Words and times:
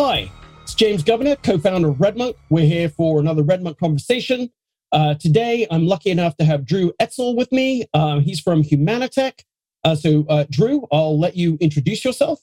Hi, 0.00 0.30
it's 0.62 0.74
James 0.74 1.02
Governor, 1.02 1.34
co 1.34 1.58
founder 1.58 1.88
of 1.88 1.96
RedMonk. 1.96 2.36
We're 2.50 2.66
here 2.66 2.88
for 2.88 3.18
another 3.18 3.42
RedMonk 3.42 3.78
conversation. 3.78 4.48
Uh, 4.92 5.14
today, 5.14 5.66
I'm 5.72 5.88
lucky 5.88 6.10
enough 6.10 6.36
to 6.36 6.44
have 6.44 6.64
Drew 6.64 6.92
Oetzel 7.02 7.36
with 7.36 7.50
me. 7.50 7.84
Um, 7.94 8.20
he's 8.20 8.38
from 8.38 8.62
Humanitec. 8.62 9.40
Uh, 9.82 9.96
so, 9.96 10.24
uh, 10.28 10.44
Drew, 10.50 10.86
I'll 10.92 11.18
let 11.18 11.36
you 11.36 11.58
introduce 11.60 12.04
yourself. 12.04 12.38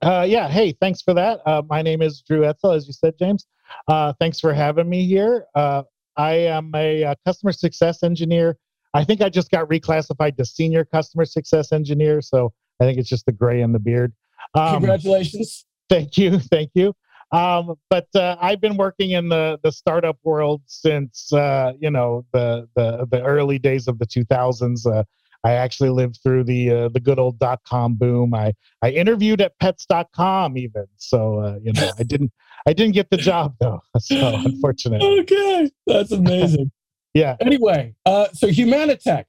Uh, 0.00 0.24
yeah, 0.28 0.46
hey, 0.46 0.70
thanks 0.80 1.02
for 1.02 1.14
that. 1.14 1.40
Uh, 1.44 1.62
my 1.68 1.82
name 1.82 2.00
is 2.00 2.22
Drew 2.22 2.42
Oetzel, 2.42 2.76
as 2.76 2.86
you 2.86 2.92
said, 2.92 3.14
James. 3.18 3.48
Uh, 3.88 4.12
thanks 4.20 4.38
for 4.38 4.54
having 4.54 4.88
me 4.88 5.04
here. 5.04 5.46
I 5.56 5.84
am 6.16 6.70
a 6.76 7.12
customer 7.26 7.50
success 7.50 8.04
engineer. 8.04 8.56
I 8.94 9.02
think 9.02 9.20
I 9.20 9.30
just 9.30 9.50
got 9.50 9.68
reclassified 9.68 10.36
to 10.36 10.44
senior 10.44 10.84
customer 10.84 11.24
success 11.24 11.72
engineer. 11.72 12.22
So, 12.22 12.52
I 12.80 12.84
think 12.84 12.98
it's 12.98 13.08
just 13.08 13.26
the 13.26 13.32
gray 13.32 13.62
in 13.62 13.72
the 13.72 13.80
beard. 13.80 14.12
Um, 14.54 14.74
Congratulations. 14.74 15.64
Thank 15.88 16.16
you. 16.18 16.38
Thank 16.50 16.70
you. 16.74 16.94
Um, 17.32 17.74
but 17.90 18.06
uh, 18.14 18.36
I've 18.40 18.60
been 18.60 18.76
working 18.76 19.10
in 19.10 19.28
the 19.28 19.58
the 19.62 19.72
startup 19.72 20.18
world 20.22 20.62
since 20.66 21.32
uh, 21.32 21.72
you 21.80 21.90
know 21.90 22.24
the, 22.32 22.68
the 22.76 23.06
the 23.10 23.22
early 23.22 23.58
days 23.58 23.88
of 23.88 23.98
the 23.98 24.06
2000s. 24.06 24.86
Uh, 24.86 25.02
I 25.44 25.52
actually 25.52 25.90
lived 25.90 26.20
through 26.22 26.44
the 26.44 26.70
uh, 26.70 26.88
the 26.88 27.00
good 27.00 27.18
old 27.18 27.38
dot 27.38 27.60
com 27.66 27.94
boom. 27.94 28.32
I 28.32 28.54
I 28.80 28.90
interviewed 28.90 29.40
at 29.40 29.58
pets.com 29.58 30.56
even. 30.56 30.86
So 30.98 31.40
uh, 31.40 31.58
you 31.62 31.72
know 31.72 31.90
I 31.98 32.04
didn't 32.04 32.32
I 32.66 32.72
didn't 32.72 32.94
get 32.94 33.10
the 33.10 33.16
job 33.16 33.56
though. 33.60 33.80
So 34.00 34.36
unfortunately. 34.36 35.20
Okay, 35.20 35.70
that's 35.86 36.12
amazing. 36.12 36.70
yeah. 37.14 37.36
Anyway, 37.40 37.94
uh, 38.04 38.28
so 38.32 38.46
Humanitec 38.46 39.24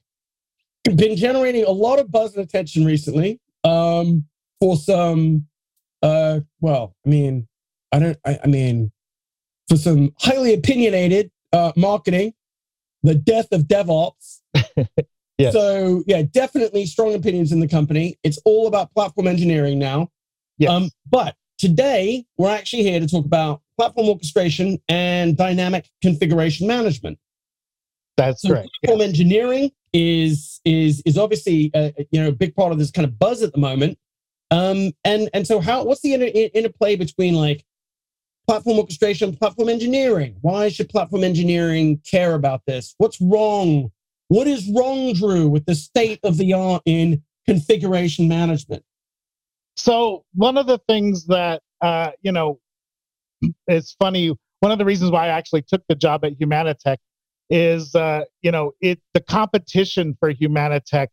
been 0.96 1.18
generating 1.18 1.66
a 1.66 1.72
lot 1.72 2.00
of 2.00 2.12
buzz 2.12 2.36
and 2.36 2.44
attention 2.44 2.86
recently 2.86 3.40
um, 3.64 4.26
for 4.60 4.78
some 4.78 5.47
uh, 6.02 6.42
well, 6.62 6.96
I 7.06 7.10
mean, 7.10 7.48
I 7.92 8.00
don't. 8.00 8.18
I, 8.26 8.40
I 8.44 8.48
mean, 8.48 8.92
for 9.68 9.78
some 9.78 10.14
highly 10.20 10.54
opinionated 10.54 11.32
uh, 11.54 11.72
marketing, 11.76 12.34
the 13.04 13.16
death 13.16 13.48
of 13.52 13.64
DevOps. 13.64 14.40
yes. 15.38 15.54
So 15.54 16.04
yeah, 16.08 16.24
definitely 16.24 16.86
strong 16.86 17.14
opinions 17.14 17.52
in 17.52 17.60
the 17.60 17.68
company. 17.68 18.18
It's 18.24 18.40
all 18.46 18.68
about 18.68 18.94
platform 18.94 19.28
engineering 19.28 19.80
now. 19.80 20.10
Yes. 20.58 20.72
Um, 20.72 20.90
but 21.10 21.36
today 21.58 22.26
we're 22.38 22.54
actually 22.54 22.84
here 22.84 23.00
to 23.00 23.08
talk 23.08 23.26
about 23.26 23.62
platform 23.78 24.10
orchestration 24.10 24.80
and 24.90 25.38
dynamic 25.38 25.90
configuration 26.02 26.68
management. 26.68 27.20
That's 28.18 28.42
so 28.42 28.54
right. 28.54 28.68
Platform 28.84 29.02
yes. 29.02 29.10
engineering 29.10 29.72
is 29.94 30.60
is 30.66 31.02
is 31.06 31.18
obviously 31.18 31.72
a, 31.74 31.94
you 32.12 32.22
know 32.22 32.30
a 32.30 32.32
big 32.32 32.56
part 32.56 32.72
of 32.72 32.80
this 32.80 32.92
kind 32.92 33.06
of 33.06 33.18
buzz 33.18 33.44
at 33.44 33.52
the 33.54 33.60
moment. 33.60 33.98
Um, 34.52 34.92
and 35.04 35.30
and 35.34 35.46
so 35.46 35.60
how 35.60 35.84
what's 35.84 36.02
the 36.02 36.14
inter- 36.14 36.50
interplay 36.54 36.96
between 36.96 37.34
like 37.34 37.66
platform 38.48 38.80
orchestration, 38.80 39.36
platform 39.36 39.70
engineering? 39.70 40.38
Why 40.42 40.70
should 40.70 40.90
platform 40.90 41.24
engineering 41.24 42.02
care 42.10 42.34
about 42.34 42.62
this? 42.66 42.96
What's 42.98 43.20
wrong? 43.20 43.92
What 44.30 44.48
is 44.48 44.70
wrong, 44.76 45.14
Drew, 45.14 45.48
with 45.48 45.66
the 45.66 45.76
state 45.76 46.20
of 46.24 46.38
the 46.38 46.54
art 46.54 46.82
in 46.86 47.24
configuration 47.46 48.28
management? 48.28 48.84
So 49.76 50.26
one 50.34 50.58
of 50.58 50.68
the 50.68 50.80
things 50.88 51.28
that 51.28 51.62
uh, 51.82 52.12
you 52.22 52.32
know, 52.32 52.60
it's 53.68 53.94
funny. 53.94 54.36
One 54.62 54.72
of 54.72 54.80
the 54.80 54.86
reasons 54.86 55.12
why 55.12 55.26
I 55.26 55.30
actually 55.30 55.62
took 55.62 55.84
the 55.88 55.96
job 55.96 56.26
at 56.26 56.40
Humanitec 56.40 56.98
is, 57.50 57.94
uh, 57.96 58.24
you 58.42 58.52
know, 58.52 58.72
it 58.82 59.00
the 59.14 59.22
competition 59.22 60.16
for 60.20 60.34
Humanitec 60.34 61.08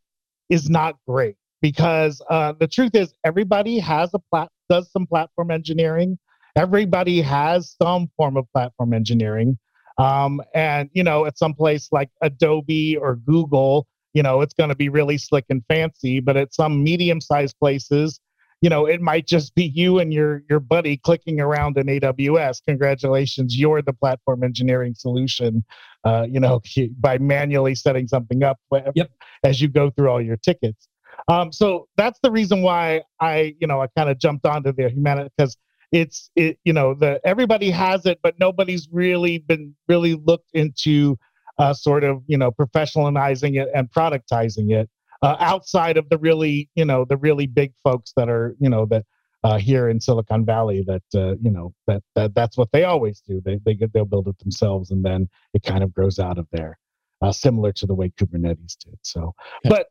is 0.48 0.70
not 0.70 0.96
great 1.06 1.36
because 1.64 2.20
uh, 2.28 2.52
the 2.60 2.68
truth 2.68 2.94
is 2.94 3.14
everybody 3.24 3.78
has 3.78 4.10
a 4.12 4.18
plat 4.30 4.50
does 4.68 4.92
some 4.92 5.06
platform 5.06 5.50
engineering. 5.50 6.18
Everybody 6.56 7.22
has 7.22 7.74
some 7.82 8.10
form 8.18 8.36
of 8.36 8.44
platform 8.52 8.92
engineering. 8.92 9.56
Um, 9.96 10.42
and 10.54 10.90
you 10.92 11.02
know 11.02 11.24
at 11.24 11.38
some 11.38 11.54
place 11.54 11.88
like 11.90 12.10
adobe 12.20 12.98
or 12.98 13.14
google 13.14 13.86
you 14.12 14.22
know 14.24 14.40
it's 14.40 14.52
going 14.52 14.68
to 14.70 14.74
be 14.74 14.88
really 14.88 15.16
slick 15.16 15.44
and 15.48 15.62
fancy 15.68 16.18
but 16.18 16.36
at 16.36 16.52
some 16.52 16.82
medium 16.82 17.20
sized 17.20 17.56
places 17.60 18.18
you 18.60 18.68
know 18.68 18.86
it 18.86 19.00
might 19.00 19.28
just 19.28 19.54
be 19.54 19.66
you 19.66 20.00
and 20.00 20.12
your 20.12 20.42
your 20.50 20.58
buddy 20.58 20.96
clicking 20.96 21.40
around 21.40 21.78
in 21.78 21.86
aws 21.86 22.56
congratulations 22.66 23.56
you're 23.56 23.82
the 23.82 23.92
platform 23.92 24.42
engineering 24.42 24.96
solution 24.96 25.64
uh, 26.02 26.26
you 26.28 26.40
know 26.40 26.60
by 26.98 27.16
manually 27.18 27.76
setting 27.76 28.08
something 28.08 28.42
up 28.42 28.58
yep. 28.96 29.12
as 29.44 29.62
you 29.62 29.68
go 29.68 29.90
through 29.90 30.08
all 30.08 30.20
your 30.20 30.36
tickets 30.38 30.88
um, 31.28 31.52
so 31.52 31.88
that's 31.96 32.18
the 32.22 32.30
reason 32.30 32.62
why 32.62 33.02
I, 33.20 33.54
you 33.60 33.66
know, 33.66 33.80
I 33.80 33.86
kind 33.96 34.10
of 34.10 34.18
jumped 34.18 34.46
onto 34.46 34.72
the 34.72 34.84
Humanitec 34.84 35.30
because 35.36 35.56
it's 35.92 36.30
it, 36.36 36.58
you 36.64 36.72
know, 36.72 36.94
the 36.94 37.20
everybody 37.24 37.70
has 37.70 38.04
it, 38.06 38.18
but 38.22 38.38
nobody's 38.38 38.88
really 38.90 39.38
been 39.38 39.74
really 39.88 40.14
looked 40.14 40.50
into 40.52 41.16
uh, 41.58 41.72
sort 41.72 42.04
of 42.04 42.22
you 42.26 42.36
know 42.36 42.50
professionalizing 42.50 43.60
it 43.60 43.68
and 43.74 43.90
productizing 43.90 44.72
it 44.72 44.90
uh, 45.22 45.36
outside 45.38 45.96
of 45.96 46.08
the 46.08 46.18
really 46.18 46.68
you 46.74 46.84
know 46.84 47.04
the 47.04 47.16
really 47.16 47.46
big 47.46 47.72
folks 47.82 48.12
that 48.16 48.28
are 48.28 48.56
you 48.58 48.68
know 48.68 48.86
that 48.86 49.04
uh, 49.44 49.58
here 49.58 49.88
in 49.88 50.00
Silicon 50.00 50.44
Valley 50.44 50.84
that 50.86 51.02
uh, 51.14 51.36
you 51.40 51.50
know 51.50 51.72
that, 51.86 52.02
that 52.14 52.34
that's 52.34 52.56
what 52.56 52.68
they 52.72 52.84
always 52.84 53.20
do. 53.20 53.40
They 53.44 53.60
they 53.64 53.74
get 53.74 53.92
they'll 53.92 54.04
build 54.04 54.28
it 54.28 54.38
themselves 54.38 54.90
and 54.90 55.04
then 55.04 55.28
it 55.52 55.62
kind 55.62 55.84
of 55.84 55.94
grows 55.94 56.18
out 56.18 56.38
of 56.38 56.46
there, 56.50 56.78
uh, 57.22 57.32
similar 57.32 57.72
to 57.72 57.86
the 57.86 57.94
way 57.94 58.10
Kubernetes 58.10 58.76
did. 58.78 58.98
So, 59.02 59.32
but 59.64 59.88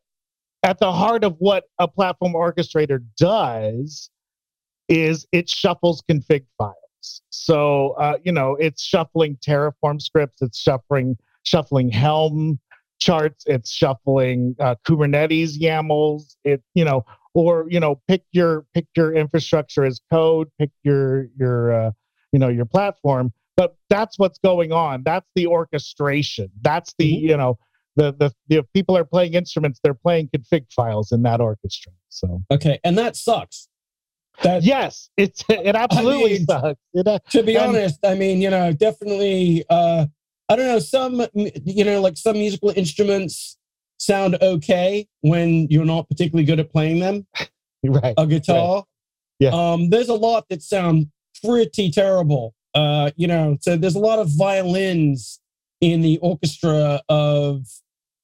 at 0.63 0.79
the 0.79 0.91
heart 0.91 1.23
of 1.23 1.35
what 1.39 1.65
a 1.79 1.87
platform 1.87 2.33
orchestrator 2.33 3.03
does 3.17 4.09
is 4.89 5.27
it 5.31 5.49
shuffles 5.49 6.01
config 6.09 6.45
files. 6.57 7.21
So 7.29 7.91
uh, 7.91 8.17
you 8.23 8.31
know 8.31 8.55
it's 8.55 8.81
shuffling 8.81 9.37
Terraform 9.37 10.01
scripts, 10.01 10.41
it's 10.41 10.59
shuffling 10.59 11.17
shuffling 11.43 11.89
Helm 11.89 12.59
charts, 12.99 13.43
it's 13.45 13.71
shuffling 13.71 14.55
uh, 14.59 14.75
Kubernetes 14.87 15.59
YAMLs. 15.59 16.35
It 16.43 16.63
you 16.73 16.85
know 16.85 17.05
or 17.33 17.65
you 17.69 17.79
know 17.79 18.01
pick 18.07 18.23
your 18.31 18.65
pick 18.73 18.87
your 18.95 19.13
infrastructure 19.13 19.83
as 19.83 19.99
code, 20.11 20.49
pick 20.59 20.71
your 20.83 21.27
your 21.37 21.73
uh, 21.73 21.91
you 22.31 22.39
know 22.39 22.49
your 22.49 22.65
platform. 22.65 23.33
But 23.55 23.75
that's 23.89 24.17
what's 24.17 24.39
going 24.39 24.71
on. 24.71 25.03
That's 25.03 25.29
the 25.35 25.47
orchestration. 25.47 26.49
That's 26.61 26.95
the 26.97 27.11
mm-hmm. 27.11 27.25
you 27.27 27.37
know 27.37 27.57
the, 27.95 28.13
the 28.13 28.33
the 28.47 28.63
people 28.73 28.97
are 28.97 29.05
playing 29.05 29.33
instruments, 29.33 29.79
they're 29.83 29.93
playing 29.93 30.29
config 30.29 30.71
files 30.71 31.11
in 31.11 31.23
that 31.23 31.41
orchestra. 31.41 31.91
So 32.09 32.43
okay, 32.51 32.79
and 32.83 32.97
that 32.97 33.15
sucks. 33.15 33.67
That 34.41 34.63
yes, 34.63 35.09
it's 35.17 35.43
it 35.49 35.75
absolutely 35.75 36.35
I 36.35 36.37
mean, 36.37 36.45
sucks. 36.45 36.79
It, 36.93 37.21
to 37.31 37.43
be 37.43 37.55
and, 37.55 37.75
honest, 37.75 37.99
I 38.03 38.15
mean, 38.15 38.41
you 38.41 38.49
know, 38.49 38.73
definitely. 38.73 39.63
uh 39.69 40.07
I 40.49 40.55
don't 40.57 40.67
know. 40.67 40.79
Some 40.79 41.25
you 41.33 41.83
know, 41.83 42.01
like 42.01 42.17
some 42.17 42.33
musical 42.37 42.71
instruments 42.75 43.57
sound 43.97 44.37
okay 44.41 45.07
when 45.21 45.67
you're 45.69 45.85
not 45.85 46.07
particularly 46.09 46.45
good 46.45 46.59
at 46.59 46.71
playing 46.71 46.99
them. 46.99 47.25
right. 47.83 48.13
A 48.17 48.27
guitar. 48.27 48.75
Right. 48.75 48.83
Yeah. 49.39 49.49
Um, 49.49 49.89
there's 49.89 50.09
a 50.09 50.13
lot 50.13 50.45
that 50.49 50.61
sound 50.61 51.07
pretty 51.43 51.91
terrible. 51.91 52.53
Uh, 52.73 53.11
you 53.15 53.27
know, 53.27 53.57
so 53.61 53.77
there's 53.77 53.95
a 53.95 53.99
lot 53.99 54.19
of 54.19 54.29
violins 54.35 55.39
in 55.81 56.01
the 56.01 56.17
orchestra 56.19 57.01
of 57.09 57.65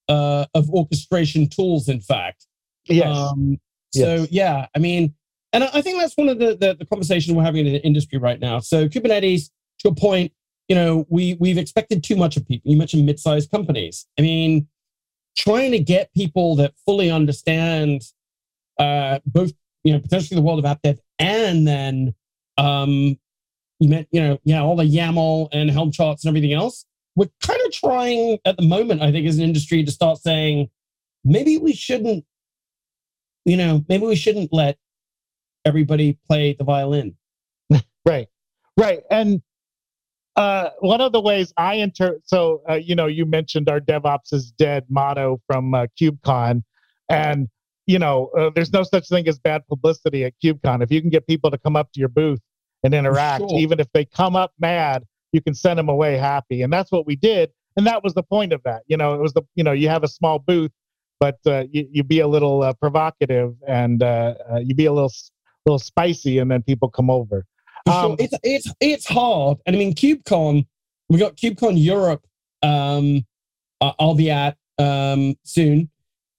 uh, 0.10 0.46
of 0.54 0.70
orchestration 0.72 1.48
tools, 1.48 1.88
in 1.88 2.02
fact. 2.02 2.48
Yes. 2.86 3.16
Um, 3.16 3.60
so, 3.94 4.16
yes. 4.16 4.32
yeah, 4.32 4.66
I 4.76 4.80
mean, 4.80 5.14
and 5.54 5.64
I 5.64 5.82
think 5.82 6.00
that's 6.00 6.16
one 6.16 6.30
of 6.30 6.40
the, 6.40 6.58
the, 6.58 6.76
the 6.78 6.86
conversation 6.86 7.36
we're 7.36 7.44
having 7.44 7.66
in 7.66 7.74
the 7.74 7.84
industry 7.84 8.20
right 8.20 8.40
now. 8.40 8.60
So, 8.60 8.88
Kubernetes, 8.88 9.50
to 9.80 9.90
a 9.90 9.96
point, 9.96 10.32
you 10.68 10.76
know, 10.76 11.06
we 11.10 11.36
we've 11.40 11.58
expected 11.58 12.04
too 12.04 12.16
much 12.16 12.38
of 12.38 12.48
people. 12.48 12.72
You 12.72 12.78
mentioned 12.78 13.06
mid-sized 13.06 13.50
companies. 13.50 14.06
I 14.20 14.22
mean, 14.22 14.68
trying 15.36 15.72
to 15.72 15.80
get 15.80 16.14
people 16.14 16.56
that 16.58 16.74
fully 16.86 17.10
understand 17.10 18.04
uh, 18.78 19.20
both, 19.26 19.54
you 19.84 19.94
know, 19.94 20.00
potentially 20.00 20.36
the 20.36 20.44
world 20.44 20.60
of 20.60 20.66
app 20.66 20.82
dev 20.84 21.00
and 21.18 21.68
then 21.68 22.14
um, 22.58 23.18
you 23.80 23.90
meant, 23.90 24.08
you 24.12 24.22
know, 24.22 24.40
yeah, 24.44 24.62
all 24.62 24.76
the 24.76 24.84
YAML 24.84 25.50
and 25.52 25.72
Helm 25.72 25.92
charts 25.92 26.24
and 26.24 26.30
everything 26.30 26.54
else 26.54 26.86
we're 27.16 27.30
kind 27.42 27.60
of 27.66 27.72
trying 27.72 28.40
at 28.46 28.58
the 28.58 28.64
moment, 28.64 29.02
I 29.02 29.12
think, 29.12 29.28
as 29.28 29.38
an 29.38 29.44
industry 29.44 29.84
to 29.84 29.92
start 29.92 30.20
saying 30.20 30.70
maybe 31.24 31.58
we 31.58 31.74
shouldn't, 31.74 32.26
you 33.46 33.58
know, 33.58 33.84
maybe 33.90 34.06
we 34.06 34.16
shouldn't 34.16 34.54
let 34.54 34.78
everybody 35.66 36.18
play 36.28 36.54
the 36.54 36.64
violin. 36.64 37.16
right, 38.06 38.28
right, 38.78 39.02
and 39.10 39.42
uh, 40.36 40.70
one 40.80 41.02
of 41.02 41.12
the 41.12 41.20
ways 41.20 41.52
I 41.58 41.78
enter, 41.78 42.22
so 42.26 42.62
uh, 42.70 42.76
you 42.76 42.96
know, 42.96 43.08
you 43.08 43.26
mentioned 43.26 43.70
our 43.70 43.82
DevOps 43.82 44.32
is 44.32 44.52
dead 44.52 44.86
motto 44.90 45.42
from 45.48 45.74
uh, 45.74 45.88
KubeCon, 46.00 46.64
and 47.10 47.50
you 47.86 48.00
know, 48.00 48.30
uh, 48.38 48.50
there's 48.54 48.72
no 48.72 48.84
such 48.84 49.10
thing 49.10 49.28
as 49.28 49.40
bad 49.40 49.68
publicity 49.68 50.24
at 50.24 50.34
KubeCon. 50.44 50.84
If 50.84 50.92
you 50.92 51.02
can 51.02 51.10
get 51.10 51.28
people 51.28 51.52
to 51.52 51.58
come 51.58 51.76
up 51.76 51.92
to 51.92 52.00
your 52.00 52.08
booth 52.08 52.40
and 52.84 52.94
interact, 52.94 53.50
sure. 53.50 53.60
even 53.60 53.80
if 53.80 53.88
they 53.94 54.06
come 54.06 54.36
up 54.36 54.54
mad, 54.60 55.04
you 55.32 55.42
can 55.42 55.54
send 55.54 55.80
them 55.80 55.90
away 55.90 56.18
happy. 56.18 56.62
And 56.62 56.72
that's 56.72 56.92
what 56.92 57.06
we 57.06 57.16
did. 57.16 57.52
And 57.78 57.86
that 57.88 58.04
was 58.04 58.14
the 58.14 58.24
point 58.24 58.54
of 58.54 58.62
that. 58.64 58.84
You 58.88 58.98
know, 58.98 59.14
it 59.14 59.22
was 59.22 59.34
the, 59.34 59.44
you 59.56 59.64
know, 59.64 59.72
you 59.72 59.90
have 59.90 60.04
a 60.04 60.08
small 60.08 60.40
booth, 60.40 60.72
but 61.20 61.38
uh, 61.46 61.66
you, 61.72 61.88
you 61.92 62.04
be 62.04 62.20
a 62.20 62.28
little 62.28 62.64
uh, 62.64 62.74
provocative 62.74 63.54
and 63.68 64.02
uh, 64.04 64.34
uh, 64.52 64.60
you 64.60 64.76
be 64.76 64.86
a 64.86 64.92
little, 64.92 65.12
little 65.66 65.80
spicy 65.80 66.40
and 66.40 66.50
then 66.50 66.64
people 66.64 66.90
come 66.90 67.10
over. 67.10 67.46
Um, 67.86 67.94
sure. 67.94 68.16
It's, 68.20 68.34
it's, 68.44 68.74
it's 68.80 69.08
hard. 69.08 69.60
And 69.66 69.76
I 69.76 69.80
mean, 69.80 69.94
KubeCon, 69.94 70.66
we 71.10 71.18
got 71.18 71.38
KubeCon 71.38 71.74
Europe. 71.84 72.26
Um, 72.62 73.26
I'll 73.82 74.16
be 74.16 74.30
at 74.30 74.58
um, 74.78 75.36
soon. 75.44 75.90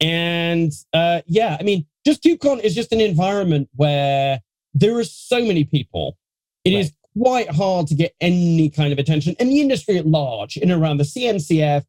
And 0.00 0.72
uh, 0.92 1.22
yeah, 1.26 1.56
I 1.58 1.62
mean, 1.62 1.87
just 2.04 2.22
KubeCon 2.22 2.60
is 2.60 2.75
just 2.75 2.92
an 2.92 3.00
environment 3.00 3.69
where 3.76 4.40
there 4.75 4.98
are 4.98 5.04
so 5.04 5.44
many 5.44 5.64
people. 5.64 6.16
It 6.64 6.75
right. 6.75 6.81
is 6.81 6.92
quite 7.18 7.50
hard 7.50 7.86
to 7.88 7.94
get 7.94 8.14
any 8.20 8.70
kind 8.70 8.92
of 8.92 8.98
attention. 8.98 9.34
in 9.38 9.48
the 9.48 9.60
industry 9.60 9.98
at 9.98 10.06
large, 10.06 10.56
in 10.56 10.70
around 10.70 10.98
the 10.98 11.04
CNCF, 11.04 11.84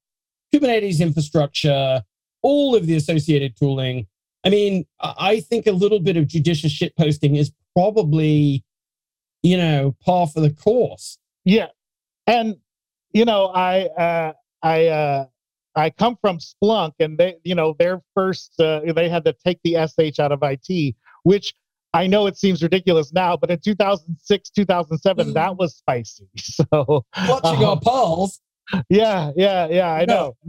Kubernetes 0.53 0.99
infrastructure, 0.99 2.03
all 2.41 2.75
of 2.75 2.87
the 2.87 2.95
associated 2.95 3.55
tooling. 3.57 4.07
I 4.43 4.49
mean, 4.49 4.85
I 4.99 5.39
think 5.41 5.67
a 5.67 5.71
little 5.71 5.99
bit 5.99 6.17
of 6.17 6.27
judicious 6.27 6.71
shit 6.71 6.95
posting 6.97 7.35
is 7.35 7.51
probably, 7.75 8.63
you 9.43 9.57
know, 9.57 9.95
par 10.03 10.27
for 10.27 10.41
the 10.41 10.49
course. 10.49 11.17
Yeah. 11.45 11.67
And, 12.25 12.57
you 13.13 13.25
know, 13.25 13.47
I, 13.47 13.85
uh, 13.85 14.33
I, 14.63 14.87
uh, 14.87 15.25
I 15.75 15.89
come 15.89 16.17
from 16.19 16.39
Splunk, 16.39 16.93
and 16.99 17.17
they, 17.17 17.35
you 17.43 17.55
know, 17.55 17.75
their 17.77 18.01
first, 18.13 18.59
uh, 18.59 18.81
they 18.93 19.09
had 19.09 19.23
to 19.25 19.33
take 19.45 19.59
the 19.63 19.75
SH 19.75 20.19
out 20.19 20.31
of 20.31 20.39
IT, 20.43 20.95
which 21.23 21.53
I 21.93 22.07
know 22.07 22.25
it 22.25 22.37
seems 22.37 22.63
ridiculous 22.63 23.11
now, 23.11 23.35
but 23.35 23.51
in 23.51 23.59
2006, 23.59 24.49
2007, 24.49 25.27
mm. 25.27 25.33
that 25.33 25.57
was 25.57 25.75
spicy. 25.75 26.27
So 26.37 27.05
watching 27.27 27.63
um, 27.63 27.65
our 27.65 27.79
polls. 27.79 28.39
Yeah, 28.89 29.31
yeah, 29.35 29.67
yeah. 29.67 29.91
I 29.91 30.05
know. 30.05 30.35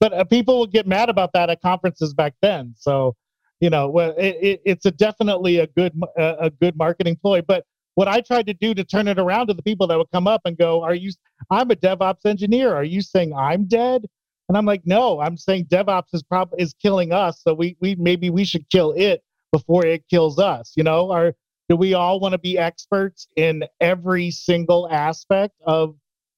but 0.00 0.12
uh, 0.12 0.24
people 0.24 0.60
would 0.60 0.72
get 0.72 0.86
mad 0.86 1.08
about 1.08 1.32
that 1.32 1.48
at 1.48 1.62
conferences 1.62 2.12
back 2.12 2.34
then. 2.42 2.74
So, 2.76 3.14
you 3.60 3.70
know, 3.70 3.88
well, 3.88 4.14
it, 4.18 4.36
it, 4.40 4.62
it's 4.64 4.86
a 4.86 4.90
definitely 4.90 5.58
a 5.58 5.66
good 5.68 5.98
uh, 6.18 6.36
a 6.40 6.50
good 6.50 6.76
marketing 6.76 7.16
ploy. 7.22 7.40
But 7.40 7.64
what 7.94 8.08
I 8.08 8.20
tried 8.20 8.46
to 8.46 8.54
do 8.54 8.74
to 8.74 8.84
turn 8.84 9.08
it 9.08 9.18
around 9.18 9.46
to 9.46 9.54
the 9.54 9.62
people 9.62 9.86
that 9.86 9.96
would 9.98 10.10
come 10.12 10.26
up 10.26 10.42
and 10.44 10.58
go, 10.58 10.82
"Are 10.82 10.94
you? 10.94 11.12
I'm 11.50 11.70
a 11.70 11.76
DevOps 11.76 12.26
engineer. 12.26 12.74
Are 12.74 12.84
you 12.84 13.00
saying 13.00 13.34
I'm 13.34 13.66
dead?" 13.66 14.04
And 14.48 14.58
I'm 14.58 14.66
like, 14.66 14.82
"No, 14.84 15.20
I'm 15.20 15.36
saying 15.36 15.66
DevOps 15.66 16.12
is 16.12 16.22
prob 16.22 16.50
is 16.58 16.74
killing 16.74 17.12
us. 17.12 17.40
So 17.42 17.54
we 17.54 17.76
we 17.80 17.94
maybe 17.94 18.28
we 18.28 18.44
should 18.44 18.68
kill 18.68 18.92
it 18.92 19.22
before 19.52 19.86
it 19.86 20.04
kills 20.08 20.38
us. 20.38 20.72
You 20.76 20.82
know, 20.82 21.10
are 21.10 21.34
do 21.68 21.76
we 21.76 21.94
all 21.94 22.20
want 22.20 22.32
to 22.32 22.38
be 22.38 22.58
experts 22.58 23.28
in 23.36 23.64
every 23.80 24.30
single 24.30 24.88
aspect 24.90 25.54
of 25.64 25.94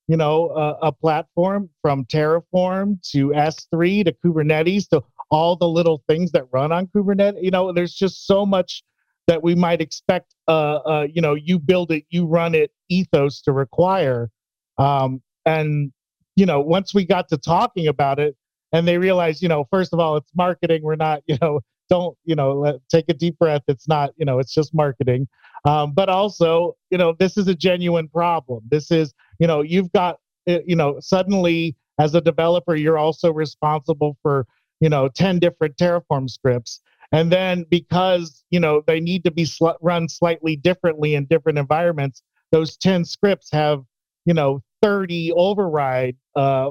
you 0.08 0.16
know 0.16 0.50
a, 0.50 0.88
a 0.88 0.92
platform 0.92 1.70
from 1.82 2.04
Terraform 2.04 3.00
to 3.12 3.28
S3 3.28 4.04
to 4.04 4.12
Kubernetes 4.24 4.88
to 4.90 5.02
all 5.30 5.56
the 5.56 5.68
little 5.68 6.02
things 6.06 6.32
that 6.32 6.44
run 6.52 6.72
on 6.72 6.86
Kubernetes? 6.88 7.42
You 7.42 7.50
know, 7.50 7.72
there's 7.72 7.94
just 7.94 8.26
so 8.26 8.44
much 8.44 8.82
that 9.26 9.42
we 9.42 9.54
might 9.54 9.80
expect. 9.80 10.34
Uh, 10.46 10.76
uh 10.76 11.06
you 11.12 11.22
know, 11.22 11.34
you 11.34 11.58
build 11.58 11.90
it, 11.90 12.04
you 12.10 12.26
run 12.26 12.54
it 12.54 12.70
ethos 12.88 13.40
to 13.42 13.52
require. 13.52 14.30
Um, 14.78 15.22
and 15.46 15.92
you 16.36 16.46
know, 16.46 16.60
once 16.60 16.94
we 16.94 17.04
got 17.04 17.28
to 17.28 17.38
talking 17.38 17.86
about 17.86 18.18
it, 18.18 18.36
and 18.74 18.88
they 18.88 18.98
realized, 18.98 19.40
you 19.40 19.48
know, 19.48 19.66
first 19.70 19.92
of 19.92 20.00
all, 20.00 20.16
it's 20.16 20.30
marketing. 20.34 20.82
We're 20.82 20.96
not, 20.96 21.22
you 21.26 21.38
know, 21.40 21.60
don't 21.88 22.16
you 22.24 22.34
know 22.34 22.52
let, 22.52 22.76
take 22.88 23.04
a 23.08 23.14
deep 23.14 23.38
breath 23.38 23.62
it's 23.68 23.88
not 23.88 24.10
you 24.16 24.24
know 24.24 24.38
it's 24.38 24.54
just 24.54 24.74
marketing. 24.74 25.28
Um, 25.66 25.92
but 25.92 26.08
also 26.08 26.76
you 26.90 26.98
know 26.98 27.14
this 27.18 27.36
is 27.36 27.48
a 27.48 27.54
genuine 27.54 28.08
problem. 28.08 28.62
This 28.70 28.90
is 28.90 29.14
you 29.38 29.46
know 29.46 29.62
you've 29.62 29.92
got 29.92 30.18
eh, 30.46 30.60
you 30.66 30.76
know 30.76 30.98
suddenly 31.00 31.76
as 32.00 32.14
a 32.14 32.20
developer 32.20 32.74
you're 32.74 32.98
also 32.98 33.32
responsible 33.32 34.16
for 34.22 34.46
you 34.80 34.88
know 34.88 35.08
10 35.08 35.38
different 35.38 35.76
terraform 35.76 36.28
scripts. 36.28 36.80
And 37.12 37.30
then 37.30 37.64
because 37.70 38.44
you 38.50 38.60
know 38.60 38.82
they 38.86 39.00
need 39.00 39.24
to 39.24 39.30
be 39.30 39.44
sl- 39.44 39.78
run 39.80 40.08
slightly 40.08 40.56
differently 40.56 41.14
in 41.14 41.26
different 41.26 41.58
environments 41.58 42.22
those 42.50 42.76
10 42.76 43.04
scripts 43.04 43.50
have 43.52 43.82
you 44.26 44.34
know 44.34 44.62
30 44.82 45.32
override 45.32 46.16
uh, 46.36 46.70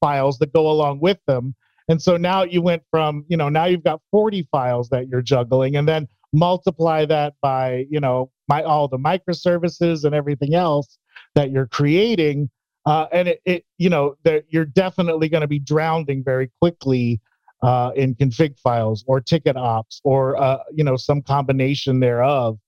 files 0.00 0.38
that 0.38 0.52
go 0.52 0.70
along 0.70 1.00
with 1.00 1.18
them 1.26 1.54
and 1.88 2.00
so 2.00 2.16
now 2.16 2.42
you 2.42 2.62
went 2.62 2.82
from, 2.90 3.24
you 3.28 3.36
know, 3.36 3.48
now 3.48 3.64
you've 3.64 3.84
got 3.84 4.00
40 4.10 4.48
files 4.50 4.88
that 4.90 5.08
you're 5.08 5.22
juggling 5.22 5.76
and 5.76 5.88
then 5.88 6.08
multiply 6.32 7.04
that 7.06 7.34
by, 7.42 7.86
you 7.90 8.00
know, 8.00 8.30
my 8.48 8.62
all 8.62 8.88
the 8.88 8.98
microservices 8.98 10.04
and 10.04 10.14
everything 10.14 10.54
else 10.54 10.98
that 11.34 11.50
you're 11.50 11.66
creating. 11.66 12.50
Uh, 12.84 13.06
and 13.12 13.28
it, 13.28 13.40
it, 13.44 13.64
you 13.78 13.88
know, 13.88 14.16
that 14.24 14.44
you're 14.48 14.64
definitely 14.64 15.28
going 15.28 15.40
to 15.40 15.48
be 15.48 15.58
drowning 15.58 16.22
very 16.24 16.50
quickly 16.60 17.20
uh, 17.62 17.92
in 17.94 18.14
config 18.14 18.58
files 18.58 19.04
or 19.06 19.20
ticket 19.20 19.56
ops 19.56 20.00
or, 20.04 20.36
uh, 20.40 20.58
you 20.72 20.82
know, 20.82 20.96
some 20.96 21.22
combination 21.22 22.00
thereof. 22.00 22.58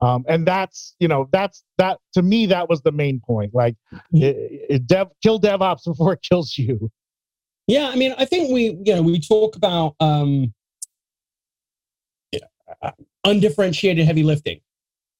Um, 0.00 0.24
and 0.28 0.46
that's, 0.46 0.94
you 1.00 1.08
know, 1.08 1.28
that's 1.32 1.64
that 1.76 1.98
to 2.14 2.22
me, 2.22 2.46
that 2.46 2.68
was 2.68 2.80
the 2.82 2.92
main 2.92 3.20
point. 3.20 3.54
Like, 3.54 3.74
mm-hmm. 3.92 4.22
it, 4.22 4.36
it 4.70 4.86
dev, 4.86 5.08
kill 5.22 5.40
DevOps 5.40 5.84
before 5.84 6.14
it 6.14 6.20
kills 6.22 6.56
you. 6.56 6.90
Yeah, 7.68 7.90
I 7.90 7.96
mean, 7.96 8.14
I 8.16 8.24
think 8.24 8.50
we, 8.50 8.78
you 8.82 8.94
know, 8.94 9.02
we 9.02 9.20
talk 9.20 9.54
about 9.54 9.94
um, 10.00 10.54
undifferentiated 13.24 14.06
heavy 14.06 14.22
lifting, 14.22 14.60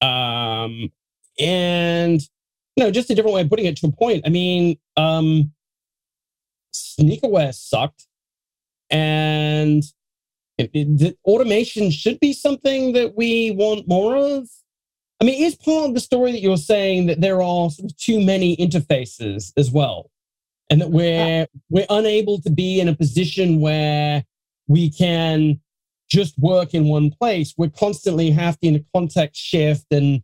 um, 0.01 0.91
and 1.39 2.19
you 2.75 2.83
know, 2.83 2.89
just 2.89 3.11
a 3.11 3.15
different 3.15 3.35
way 3.35 3.41
of 3.41 3.49
putting 3.49 3.65
it 3.65 3.77
to 3.77 3.87
a 3.87 3.91
point. 3.91 4.23
I 4.25 4.29
mean, 4.29 4.79
um, 4.97 5.51
sneakerware 6.73 7.53
sucked, 7.53 8.07
and 8.89 9.83
it, 10.57 10.71
it, 10.73 11.19
automation 11.25 11.91
should 11.91 12.19
be 12.19 12.33
something 12.33 12.93
that 12.93 13.15
we 13.15 13.51
want 13.51 13.87
more 13.87 14.17
of. 14.17 14.49
I 15.21 15.25
mean, 15.25 15.43
is 15.43 15.55
part 15.55 15.89
of 15.89 15.93
the 15.93 15.99
story 15.99 16.31
that 16.31 16.41
you're 16.41 16.57
saying 16.57 17.05
that 17.07 17.21
there 17.21 17.43
are 17.43 17.69
sort 17.69 17.91
of 17.91 17.97
too 17.97 18.19
many 18.19 18.57
interfaces 18.57 19.53
as 19.55 19.69
well? 19.69 20.09
And 20.69 20.81
that 20.81 20.91
we're 20.91 21.47
we're 21.69 21.85
unable 21.89 22.41
to 22.41 22.49
be 22.49 22.79
in 22.79 22.87
a 22.87 22.95
position 22.95 23.59
where 23.59 24.23
we 24.67 24.89
can 24.89 25.59
just 26.09 26.37
work 26.39 26.73
in 26.73 26.85
one 26.85 27.11
place. 27.11 27.53
We're 27.57 27.69
constantly 27.69 28.31
having 28.31 28.73
to 28.73 28.85
context 28.93 29.41
shift 29.41 29.85
and 29.91 30.21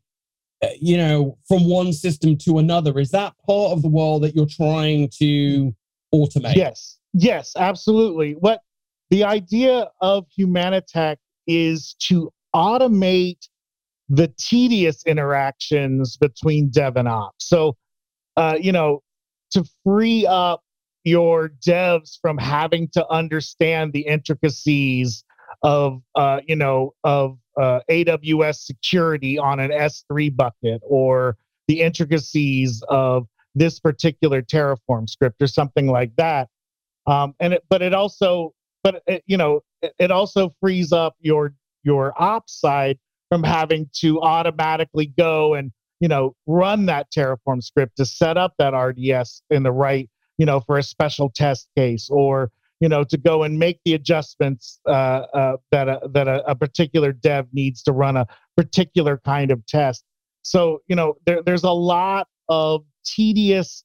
uh, 0.63 0.67
you 0.79 0.97
know 0.97 1.37
from 1.47 1.69
one 1.69 1.93
system 1.93 2.37
to 2.39 2.59
another. 2.59 2.97
Is 2.99 3.11
that 3.11 3.33
part 3.45 3.71
of 3.71 3.81
the 3.81 3.89
world 3.89 4.23
that 4.23 4.35
you're 4.35 4.45
trying 4.45 5.09
to 5.19 5.75
automate? 6.13 6.55
Yes, 6.55 6.99
yes, 7.13 7.53
absolutely. 7.55 8.33
What 8.33 8.61
the 9.09 9.23
idea 9.23 9.89
of 10.01 10.25
Humanitec 10.37 11.17
is 11.47 11.95
to 11.99 12.31
automate 12.55 13.47
the 14.09 14.27
tedious 14.37 15.03
interactions 15.05 16.17
between 16.17 16.69
dev 16.69 16.95
and 16.95 17.07
ops. 17.07 17.47
So, 17.47 17.75
uh, 18.37 18.57
you 18.59 18.71
know, 18.71 19.01
to 19.51 19.63
free 19.83 20.25
up 20.25 20.61
your 21.03 21.49
devs 21.65 22.17
from 22.21 22.37
having 22.37 22.89
to 22.89 23.07
understand 23.09 23.93
the 23.93 24.01
intricacies 24.01 25.23
of 25.63 26.01
uh, 26.15 26.41
you 26.47 26.55
know 26.55 26.93
of 27.03 27.37
uh, 27.59 27.79
AWS 27.89 28.57
security 28.65 29.37
on 29.37 29.59
an 29.59 29.71
S3 29.71 30.35
bucket 30.35 30.81
or 30.83 31.37
the 31.67 31.81
intricacies 31.81 32.83
of 32.89 33.27
this 33.53 33.79
particular 33.79 34.41
Terraform 34.41 35.09
script 35.09 35.41
or 35.41 35.47
something 35.47 35.87
like 35.87 36.13
that. 36.17 36.49
Um, 37.07 37.33
and 37.39 37.53
it, 37.53 37.63
but 37.69 37.81
it 37.81 37.93
also 37.93 38.53
but 38.83 39.01
it, 39.07 39.23
you 39.25 39.37
know 39.37 39.61
it, 39.81 39.93
it 39.99 40.11
also 40.11 40.51
frees 40.59 40.91
up 40.91 41.15
your 41.19 41.53
your 41.83 42.13
ops 42.21 42.59
side 42.59 42.97
from 43.29 43.43
having 43.43 43.89
to 43.93 44.21
automatically 44.21 45.07
go 45.17 45.53
and 45.53 45.71
you 45.99 46.07
know, 46.07 46.35
run 46.45 46.85
that 46.87 47.11
Terraform 47.11 47.63
script 47.63 47.97
to 47.97 48.05
set 48.05 48.37
up 48.37 48.53
that 48.57 48.73
RDS 48.73 49.41
in 49.49 49.63
the 49.63 49.71
right, 49.71 50.09
you 50.37 50.45
know, 50.45 50.59
for 50.59 50.77
a 50.77 50.83
special 50.83 51.29
test 51.29 51.67
case 51.75 52.09
or, 52.09 52.51
you 52.79 52.89
know, 52.89 53.03
to 53.05 53.17
go 53.17 53.43
and 53.43 53.57
make 53.57 53.79
the 53.85 53.93
adjustments 53.93 54.79
uh, 54.87 54.91
uh, 55.33 55.57
that 55.71 55.87
a, 55.87 56.01
that 56.11 56.27
a, 56.27 56.45
a, 56.49 56.55
particular 56.55 57.13
dev 57.13 57.47
needs 57.53 57.81
to 57.83 57.93
run 57.93 58.17
a 58.17 58.27
particular 58.57 59.17
kind 59.23 59.51
of 59.51 59.65
test. 59.65 60.03
So, 60.41 60.81
you 60.87 60.95
know, 60.95 61.15
there, 61.25 61.41
there's 61.41 61.63
a 61.63 61.71
lot 61.71 62.27
of 62.49 62.83
tedious, 63.05 63.83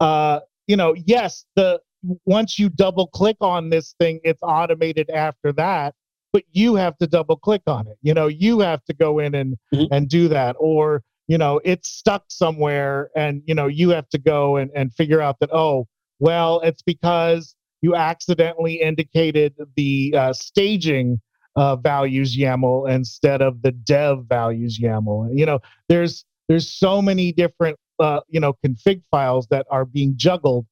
uh, 0.00 0.40
you 0.66 0.76
know, 0.76 0.94
yes, 1.06 1.44
the 1.56 1.80
once 2.24 2.58
you 2.58 2.68
double 2.68 3.08
click 3.08 3.36
on 3.40 3.70
this 3.70 3.96
thing, 3.98 4.20
it's 4.22 4.40
automated 4.42 5.10
after 5.10 5.52
that 5.54 5.94
but 6.32 6.42
you 6.52 6.74
have 6.74 6.96
to 6.98 7.06
double 7.06 7.36
click 7.36 7.62
on 7.66 7.86
it. 7.86 7.96
You 8.02 8.14
know, 8.14 8.26
you 8.26 8.60
have 8.60 8.84
to 8.84 8.94
go 8.94 9.18
in 9.18 9.34
and 9.34 9.56
mm-hmm. 9.74 9.92
and 9.92 10.08
do 10.08 10.28
that. 10.28 10.56
Or 10.58 11.02
you 11.28 11.38
know 11.38 11.60
it's 11.64 11.88
stuck 11.88 12.24
somewhere 12.28 13.10
and 13.16 13.42
you 13.46 13.54
know 13.54 13.66
you 13.66 13.90
have 13.90 14.08
to 14.08 14.18
go 14.18 14.56
and, 14.56 14.70
and 14.74 14.92
figure 14.94 15.20
out 15.20 15.36
that 15.40 15.50
oh 15.52 15.86
well 16.18 16.60
it's 16.60 16.82
because 16.82 17.54
you 17.80 17.94
accidentally 17.94 18.80
indicated 18.80 19.54
the 19.76 20.12
uh, 20.16 20.32
staging 20.32 21.20
uh, 21.56 21.76
values 21.76 22.36
YAML 22.36 22.88
instead 22.88 23.42
of 23.42 23.62
the 23.62 23.72
dev 23.72 24.24
values 24.28 24.78
YAML. 24.80 25.30
You 25.36 25.46
know, 25.46 25.58
there's 25.88 26.24
there's 26.48 26.70
so 26.70 27.02
many 27.02 27.32
different 27.32 27.78
uh, 27.98 28.20
you 28.28 28.40
know 28.40 28.54
config 28.64 29.02
files 29.10 29.46
that 29.50 29.66
are 29.70 29.84
being 29.84 30.14
juggled, 30.16 30.66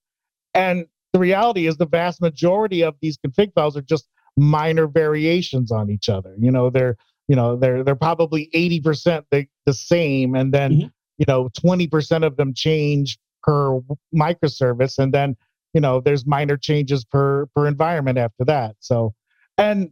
and 0.54 0.86
the 1.12 1.18
reality 1.18 1.66
is 1.66 1.76
the 1.76 1.86
vast 1.86 2.20
majority 2.20 2.82
of 2.82 2.94
these 3.00 3.18
config 3.18 3.52
files 3.54 3.76
are 3.76 3.82
just 3.82 4.08
minor 4.36 4.86
variations 4.86 5.72
on 5.72 5.90
each 5.90 6.08
other. 6.08 6.34
You 6.38 6.50
know, 6.50 6.70
they're 6.70 6.96
you 7.28 7.36
know 7.36 7.56
they're 7.56 7.82
they're 7.82 7.94
probably 7.94 8.50
80% 8.54 9.24
the, 9.30 9.46
the 9.64 9.74
same 9.74 10.34
and 10.34 10.52
then 10.52 10.72
mm-hmm. 10.72 10.86
you 11.18 11.24
know 11.26 11.48
20% 11.58 12.24
of 12.24 12.36
them 12.36 12.54
change 12.54 13.18
per 13.42 13.80
microservice 14.14 14.98
and 14.98 15.12
then 15.12 15.36
you 15.74 15.80
know 15.80 16.00
there's 16.00 16.26
minor 16.26 16.56
changes 16.56 17.04
per 17.04 17.46
per 17.54 17.66
environment 17.66 18.18
after 18.18 18.44
that 18.44 18.76
so 18.80 19.14
and 19.58 19.90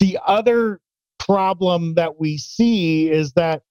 the 0.00 0.18
other 0.26 0.80
problem 1.18 1.94
that 1.94 2.20
we 2.20 2.38
see 2.38 3.10
is 3.10 3.32
that 3.32 3.62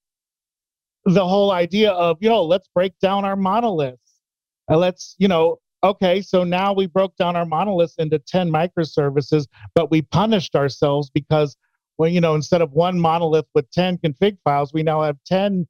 the 1.05 1.25
whole 1.25 1.51
idea 1.51 1.91
of 1.91 2.17
you 2.19 2.29
know 2.29 2.43
let's 2.43 2.67
break 2.73 2.97
down 2.99 3.23
our 3.23 3.35
monoliths 3.35 4.19
and 4.67 4.79
let's 4.79 5.15
you 5.19 5.27
know 5.27 5.59
okay 5.83 6.21
so 6.21 6.43
now 6.43 6.73
we 6.73 6.87
broke 6.87 7.15
down 7.15 7.35
our 7.35 7.45
monoliths 7.45 7.95
into 7.99 8.17
10 8.17 8.49
microservices 8.49 9.45
but 9.75 9.91
we 9.91 10.01
punished 10.01 10.55
ourselves 10.55 11.11
because 11.11 11.55
well 11.97 12.09
you 12.09 12.21
know 12.21 12.35
instead 12.35 12.61
of 12.61 12.71
one 12.71 12.99
monolith 12.99 13.45
with 13.53 13.69
10 13.71 13.97
config 13.99 14.37
files 14.43 14.73
we 14.73 14.83
now 14.83 15.01
have 15.01 15.17
10 15.25 15.67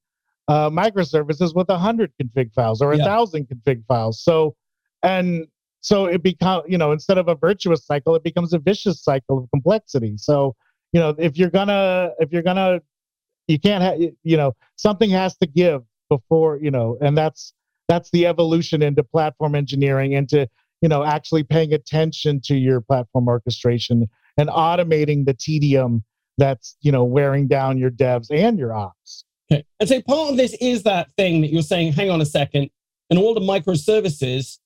uh, 0.47 0.69
microservices 0.69 1.55
with 1.55 1.67
100 1.67 2.11
config 2.21 2.53
files 2.53 2.81
or 2.81 2.91
a 2.93 2.97
yeah. 2.97 3.03
thousand 3.03 3.47
config 3.47 3.83
files 3.87 4.21
so 4.21 4.55
and 5.03 5.47
so 5.81 6.05
it 6.05 6.23
becomes 6.23 6.63
you 6.67 6.77
know 6.77 6.91
instead 6.91 7.17
of 7.17 7.27
a 7.27 7.35
virtuous 7.35 7.85
cycle 7.85 8.15
it 8.15 8.23
becomes 8.23 8.53
a 8.53 8.59
vicious 8.59 9.03
cycle 9.03 9.39
of 9.39 9.49
complexity 9.51 10.15
so 10.17 10.55
you 10.93 10.99
know 10.99 11.15
if 11.17 11.37
you're 11.37 11.49
gonna 11.49 12.11
if 12.19 12.31
you're 12.31 12.43
gonna 12.43 12.79
you 13.47 13.59
can't 13.59 13.83
have 13.83 13.99
you 14.23 14.37
know 14.37 14.53
something 14.75 15.09
has 15.09 15.35
to 15.37 15.47
give 15.47 15.83
before 16.09 16.57
you 16.61 16.71
know 16.71 16.97
and 17.01 17.17
that's 17.17 17.53
that's 17.87 18.09
the 18.11 18.25
evolution 18.25 18.81
into 18.81 19.03
platform 19.03 19.55
engineering 19.55 20.13
into 20.13 20.47
you 20.81 20.89
know 20.89 21.03
actually 21.03 21.43
paying 21.43 21.73
attention 21.73 22.39
to 22.43 22.55
your 22.55 22.81
platform 22.81 23.27
orchestration 23.27 24.07
and 24.37 24.49
automating 24.49 25.25
the 25.25 25.33
tedium 25.33 26.03
that's 26.37 26.75
you 26.81 26.91
know 26.91 27.03
wearing 27.03 27.47
down 27.47 27.77
your 27.77 27.91
devs 27.91 28.27
and 28.31 28.57
your 28.57 28.73
ops. 28.73 29.25
Okay. 29.51 29.63
And 29.79 29.87
so 29.87 30.01
part 30.01 30.31
of 30.31 30.37
this 30.37 30.55
is 30.59 30.83
that 30.83 31.09
thing 31.17 31.41
that 31.41 31.51
you're 31.51 31.61
saying 31.61 31.93
hang 31.93 32.09
on 32.09 32.21
a 32.21 32.25
second 32.25 32.69
and 33.09 33.19
all 33.19 33.33
the 33.33 33.41
microservices 33.41 34.57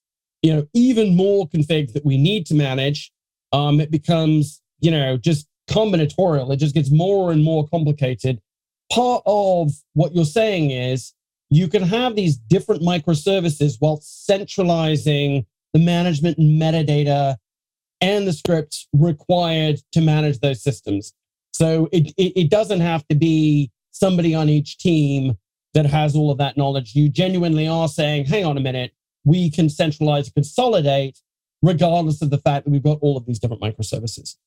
you 0.41 0.53
know 0.53 0.67
even 0.73 1.15
more 1.15 1.47
configs 1.47 1.93
that 1.93 2.05
we 2.05 2.17
need 2.17 2.45
to 2.45 2.53
manage 2.53 3.11
um 3.51 3.81
it 3.81 3.91
becomes 3.91 4.61
you 4.79 4.89
know 4.89 5.17
just 5.17 5.49
combinatorial. 5.69 6.51
It 6.51 6.57
just 6.57 6.75
gets 6.75 6.91
more 6.91 7.31
and 7.31 7.43
more 7.43 7.67
complicated. 7.67 8.41
Part 8.91 9.23
of 9.25 9.71
what 9.93 10.13
you're 10.15 10.25
saying 10.25 10.71
is 10.71 11.13
you 11.49 11.67
can 11.67 11.83
have 11.83 12.15
these 12.15 12.37
different 12.37 12.81
microservices 12.81 13.75
while 13.79 13.99
centralizing 14.01 15.45
the 15.73 15.79
management 15.79 16.37
and 16.37 16.59
metadata 16.59 17.37
and 18.01 18.27
the 18.27 18.33
scripts 18.33 18.87
required 18.93 19.79
to 19.91 20.01
manage 20.01 20.39
those 20.39 20.63
systems. 20.63 21.13
So 21.59 21.89
it, 21.91 22.13
it, 22.17 22.39
it, 22.39 22.49
doesn't 22.49 22.79
have 22.79 23.05
to 23.09 23.15
be 23.15 23.69
somebody 23.91 24.33
on 24.33 24.47
each 24.47 24.77
team 24.77 25.37
that 25.73 25.85
has 25.85 26.15
all 26.15 26.31
of 26.31 26.37
that 26.37 26.55
knowledge. 26.55 26.95
You 26.95 27.09
genuinely 27.09 27.67
are 27.67 27.89
saying, 27.89 28.25
hang 28.25 28.45
on 28.45 28.57
a 28.57 28.61
minute, 28.61 28.93
we 29.25 29.51
can 29.51 29.69
centralize, 29.69 30.29
consolidate, 30.29 31.19
regardless 31.61 32.21
of 32.21 32.29
the 32.29 32.37
fact 32.37 32.63
that 32.63 32.71
we've 32.71 32.81
got 32.81 32.99
all 33.01 33.17
of 33.17 33.25
these 33.25 33.39
different 33.39 33.61
microservices. 33.61 34.37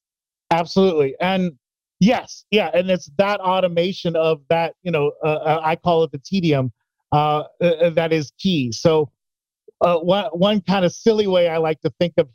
Absolutely. 0.51 1.15
And 1.21 1.59
Yes, 2.03 2.45
yeah, 2.51 2.69
and 2.75 2.91
it's 2.91 3.09
that 3.17 3.39
automation 3.39 4.17
of 4.17 4.41
that. 4.49 4.75
You 4.83 4.91
know, 4.91 5.13
uh, 5.23 5.29
uh 5.29 5.61
I 5.63 5.77
call 5.77 6.03
it 6.03 6.11
the 6.11 6.19
tedium. 6.19 6.73
Uh, 7.13 7.45
uh, 7.61 7.65
uh, 7.65 7.91
that 7.91 8.13
is 8.13 8.33
key. 8.41 8.73
So, 8.73 9.13
uh, 9.81 9.99
one 9.99 10.25
one 10.33 10.61
kind 10.63 10.85
of 10.85 10.93
silly 10.93 11.29
way 11.29 11.49
I 11.49 11.59
like 11.59 11.81
to 11.83 11.93
think 12.01 12.15
of 12.19 12.29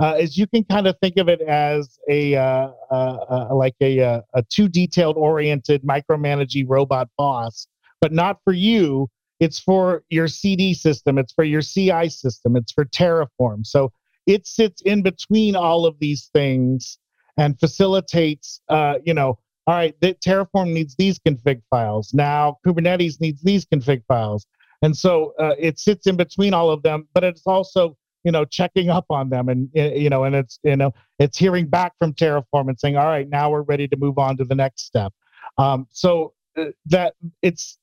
Humanitec 0.00 0.20
is 0.20 0.38
you 0.38 0.46
can 0.46 0.64
kind 0.64 0.86
of 0.86 0.96
think 1.00 1.16
of 1.18 1.28
it 1.28 1.40
as 1.42 1.98
a 2.08 2.36
uh, 2.36 2.70
uh, 2.90 3.48
like 3.54 3.74
a 3.80 3.98
a 4.34 4.42
too 4.48 4.68
detailed 4.68 5.16
oriented 5.16 5.82
micromanaging 5.82 6.66
robot 6.68 7.08
boss, 7.16 7.66
but 8.00 8.12
not 8.12 8.38
for 8.44 8.52
you. 8.52 9.08
It's 9.40 9.58
for 9.58 10.04
your 10.10 10.28
CD 10.28 10.74
system. 10.74 11.16
It's 11.16 11.32
for 11.32 11.44
your 11.44 11.62
CI 11.62 12.10
system. 12.10 12.56
It's 12.56 12.72
for 12.72 12.84
Terraform. 12.84 13.64
So 13.64 13.90
it 14.26 14.46
sits 14.46 14.82
in 14.82 15.02
between 15.02 15.56
all 15.56 15.86
of 15.86 15.98
these 15.98 16.28
things 16.34 16.98
and 17.38 17.58
facilitates, 17.58 18.60
uh, 18.68 18.98
you 19.04 19.14
know, 19.14 19.38
all 19.66 19.74
right, 19.74 19.94
Terraform 20.00 20.72
needs 20.72 20.94
these 20.96 21.18
config 21.18 21.62
files. 21.70 22.12
Now 22.12 22.58
Kubernetes 22.66 23.20
needs 23.20 23.42
these 23.42 23.64
config 23.64 24.02
files. 24.06 24.46
And 24.82 24.96
so 24.96 25.34
uh, 25.38 25.54
it 25.58 25.78
sits 25.78 26.06
in 26.06 26.16
between 26.16 26.54
all 26.54 26.70
of 26.70 26.82
them, 26.82 27.06
but 27.14 27.24
it's 27.24 27.46
also, 27.46 27.96
you 28.24 28.32
know, 28.32 28.44
checking 28.44 28.90
up 28.90 29.06
on 29.10 29.30
them 29.30 29.48
and, 29.48 29.68
you 29.74 30.10
know, 30.10 30.24
and 30.24 30.34
it's, 30.34 30.58
you 30.62 30.76
know, 30.76 30.92
it's 31.18 31.38
hearing 31.38 31.66
back 31.66 31.92
from 31.98 32.12
Terraform 32.12 32.68
and 32.68 32.78
saying, 32.78 32.96
all 32.96 33.06
right, 33.06 33.28
now 33.28 33.50
we're 33.50 33.62
ready 33.62 33.88
to 33.88 33.96
move 33.96 34.18
on 34.18 34.36
to 34.36 34.44
the 34.44 34.54
next 34.54 34.86
step. 34.86 35.12
Um, 35.58 35.86
so 35.90 36.34
uh, 36.56 36.66
that 36.86 37.14
it's 37.42 37.78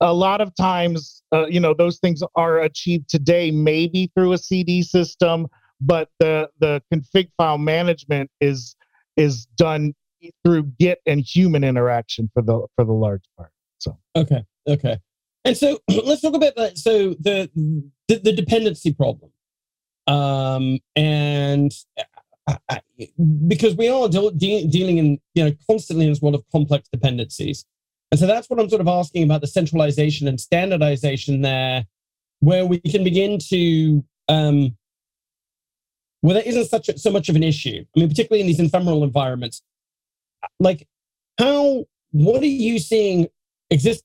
a 0.00 0.12
lot 0.12 0.40
of 0.40 0.54
times, 0.54 1.22
uh, 1.32 1.46
you 1.46 1.60
know, 1.60 1.74
those 1.74 1.98
things 1.98 2.22
are 2.36 2.60
achieved 2.60 3.08
today, 3.08 3.50
maybe 3.50 4.10
through 4.14 4.32
a 4.32 4.38
CD 4.38 4.82
system, 4.82 5.46
but 5.80 6.08
the, 6.18 6.48
the 6.60 6.82
config 6.92 7.30
file 7.36 7.58
management 7.58 8.30
is, 8.40 8.76
is 9.16 9.46
done 9.56 9.94
through 10.44 10.64
Git 10.78 11.00
and 11.06 11.20
human 11.20 11.64
interaction 11.64 12.30
for 12.34 12.42
the 12.42 12.66
for 12.76 12.84
the 12.84 12.92
large 12.92 13.24
part. 13.36 13.50
So 13.78 13.98
okay, 14.16 14.44
okay, 14.66 14.98
and 15.44 15.56
so 15.56 15.78
let's 15.88 16.22
talk 16.22 16.34
about 16.34 16.56
that. 16.56 16.78
So 16.78 17.10
the 17.20 17.50
the, 18.08 18.18
the 18.18 18.32
dependency 18.32 18.92
problem, 18.92 19.30
um, 20.10 20.80
and 20.96 21.72
uh, 22.48 22.54
uh, 22.68 22.78
because 23.46 23.76
we 23.76 23.88
are 23.88 24.08
de- 24.08 24.32
de- 24.32 24.66
dealing 24.66 24.98
in 24.98 25.18
you 25.34 25.44
know 25.44 25.56
constantly 25.68 26.06
in 26.06 26.10
this 26.10 26.20
world 26.20 26.34
of 26.34 26.44
complex 26.50 26.88
dependencies, 26.92 27.64
and 28.10 28.18
so 28.18 28.26
that's 28.26 28.50
what 28.50 28.58
I'm 28.58 28.68
sort 28.68 28.80
of 28.80 28.88
asking 28.88 29.22
about 29.22 29.40
the 29.40 29.46
centralization 29.46 30.26
and 30.26 30.40
standardization 30.40 31.42
there, 31.42 31.86
where 32.40 32.66
we 32.66 32.80
can 32.80 33.04
begin 33.04 33.38
to 33.50 34.04
um, 34.28 34.76
where 36.22 36.34
there 36.34 36.42
isn't 36.42 36.66
such 36.66 36.88
a, 36.88 36.98
so 36.98 37.10
much 37.10 37.28
of 37.28 37.36
an 37.36 37.44
issue. 37.44 37.84
I 37.96 38.00
mean, 38.00 38.08
particularly 38.08 38.40
in 38.40 38.48
these 38.48 38.60
ephemeral 38.60 39.04
environments, 39.04 39.62
like 40.58 40.88
how 41.38 41.84
what 42.10 42.42
are 42.42 42.46
you 42.46 42.80
seeing 42.80 43.28
existing 43.70 44.02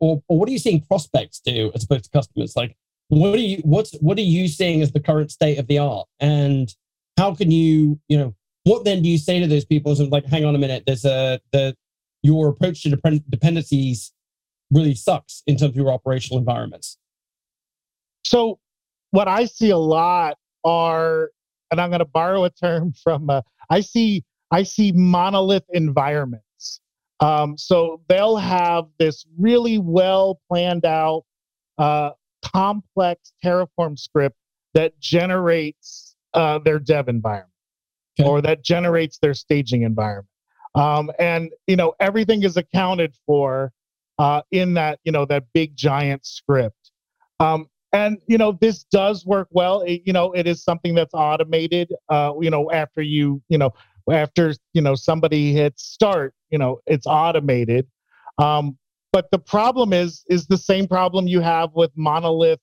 or, 0.00 0.20
or 0.26 0.38
what 0.38 0.48
are 0.48 0.52
you 0.52 0.58
seeing 0.58 0.80
prospects 0.80 1.40
do 1.40 1.70
as 1.76 1.84
opposed 1.84 2.04
to 2.04 2.10
customers? 2.10 2.56
Like 2.56 2.76
what 3.08 3.34
are 3.34 3.42
you 3.42 3.58
what's 3.64 3.94
what 4.00 4.18
are 4.18 4.22
you 4.22 4.48
seeing 4.48 4.82
as 4.82 4.92
the 4.92 5.00
current 5.00 5.30
state 5.30 5.58
of 5.58 5.66
the 5.66 5.78
art, 5.78 6.06
and 6.20 6.74
how 7.18 7.34
can 7.34 7.50
you 7.50 8.00
you 8.08 8.18
know 8.18 8.34
what 8.64 8.84
then 8.84 9.02
do 9.02 9.08
you 9.08 9.18
say 9.18 9.40
to 9.40 9.46
those 9.46 9.64
people? 9.64 9.92
Is 9.92 10.00
like, 10.00 10.24
hang 10.26 10.44
on 10.44 10.54
a 10.54 10.58
minute, 10.58 10.84
there's 10.86 11.04
a 11.04 11.40
the 11.52 11.76
your 12.22 12.48
approach 12.48 12.82
to 12.82 13.20
dependencies 13.28 14.12
really 14.70 14.94
sucks 14.94 15.42
in 15.46 15.56
terms 15.56 15.70
of 15.70 15.76
your 15.76 15.92
operational 15.92 16.38
environments. 16.38 16.98
So, 18.24 18.58
what 19.10 19.28
I 19.28 19.44
see 19.44 19.70
a 19.70 19.78
lot 19.78 20.38
are 20.64 21.28
and 21.74 21.80
I'm 21.80 21.90
going 21.90 22.00
to 22.00 22.04
borrow 22.04 22.44
a 22.44 22.50
term 22.50 22.92
from 23.02 23.28
uh, 23.28 23.42
I 23.68 23.80
see 23.80 24.24
I 24.50 24.62
see 24.62 24.92
monolith 24.92 25.64
environments. 25.70 26.80
Um, 27.20 27.56
so 27.56 28.00
they'll 28.08 28.36
have 28.36 28.84
this 28.98 29.24
really 29.38 29.78
well 29.78 30.40
planned 30.48 30.84
out, 30.84 31.24
uh, 31.78 32.10
complex 32.54 33.32
Terraform 33.44 33.98
script 33.98 34.36
that 34.74 34.98
generates 35.00 36.16
uh, 36.34 36.58
their 36.58 36.78
dev 36.78 37.08
environment 37.08 37.50
okay. 38.18 38.28
or 38.28 38.40
that 38.42 38.62
generates 38.62 39.18
their 39.18 39.34
staging 39.34 39.82
environment. 39.82 40.28
Um, 40.74 41.10
and 41.18 41.52
you 41.66 41.76
know 41.76 41.94
everything 42.00 42.42
is 42.42 42.56
accounted 42.56 43.14
for 43.26 43.72
uh, 44.18 44.42
in 44.50 44.74
that 44.74 44.98
you 45.04 45.12
know 45.12 45.24
that 45.26 45.44
big 45.52 45.76
giant 45.76 46.26
script. 46.26 46.90
Um, 47.40 47.68
and 47.94 48.18
you 48.26 48.36
know 48.36 48.58
this 48.60 48.84
does 48.84 49.24
work 49.24 49.48
well 49.52 49.80
it, 49.82 50.02
you 50.04 50.12
know 50.12 50.32
it 50.32 50.46
is 50.46 50.62
something 50.62 50.94
that's 50.94 51.14
automated 51.14 51.92
uh 52.08 52.32
you 52.40 52.50
know 52.50 52.70
after 52.72 53.00
you 53.00 53.40
you 53.48 53.56
know 53.56 53.72
after 54.10 54.52
you 54.74 54.82
know 54.82 54.94
somebody 54.94 55.52
hits 55.52 55.84
start 55.84 56.34
you 56.50 56.58
know 56.58 56.80
it's 56.86 57.06
automated 57.06 57.86
um 58.38 58.76
but 59.14 59.30
the 59.30 59.38
problem 59.38 59.92
is 59.92 60.24
is 60.28 60.48
the 60.48 60.58
same 60.58 60.88
problem 60.88 61.28
you 61.28 61.40
have 61.40 61.70
with 61.74 61.92
monolith 61.94 62.58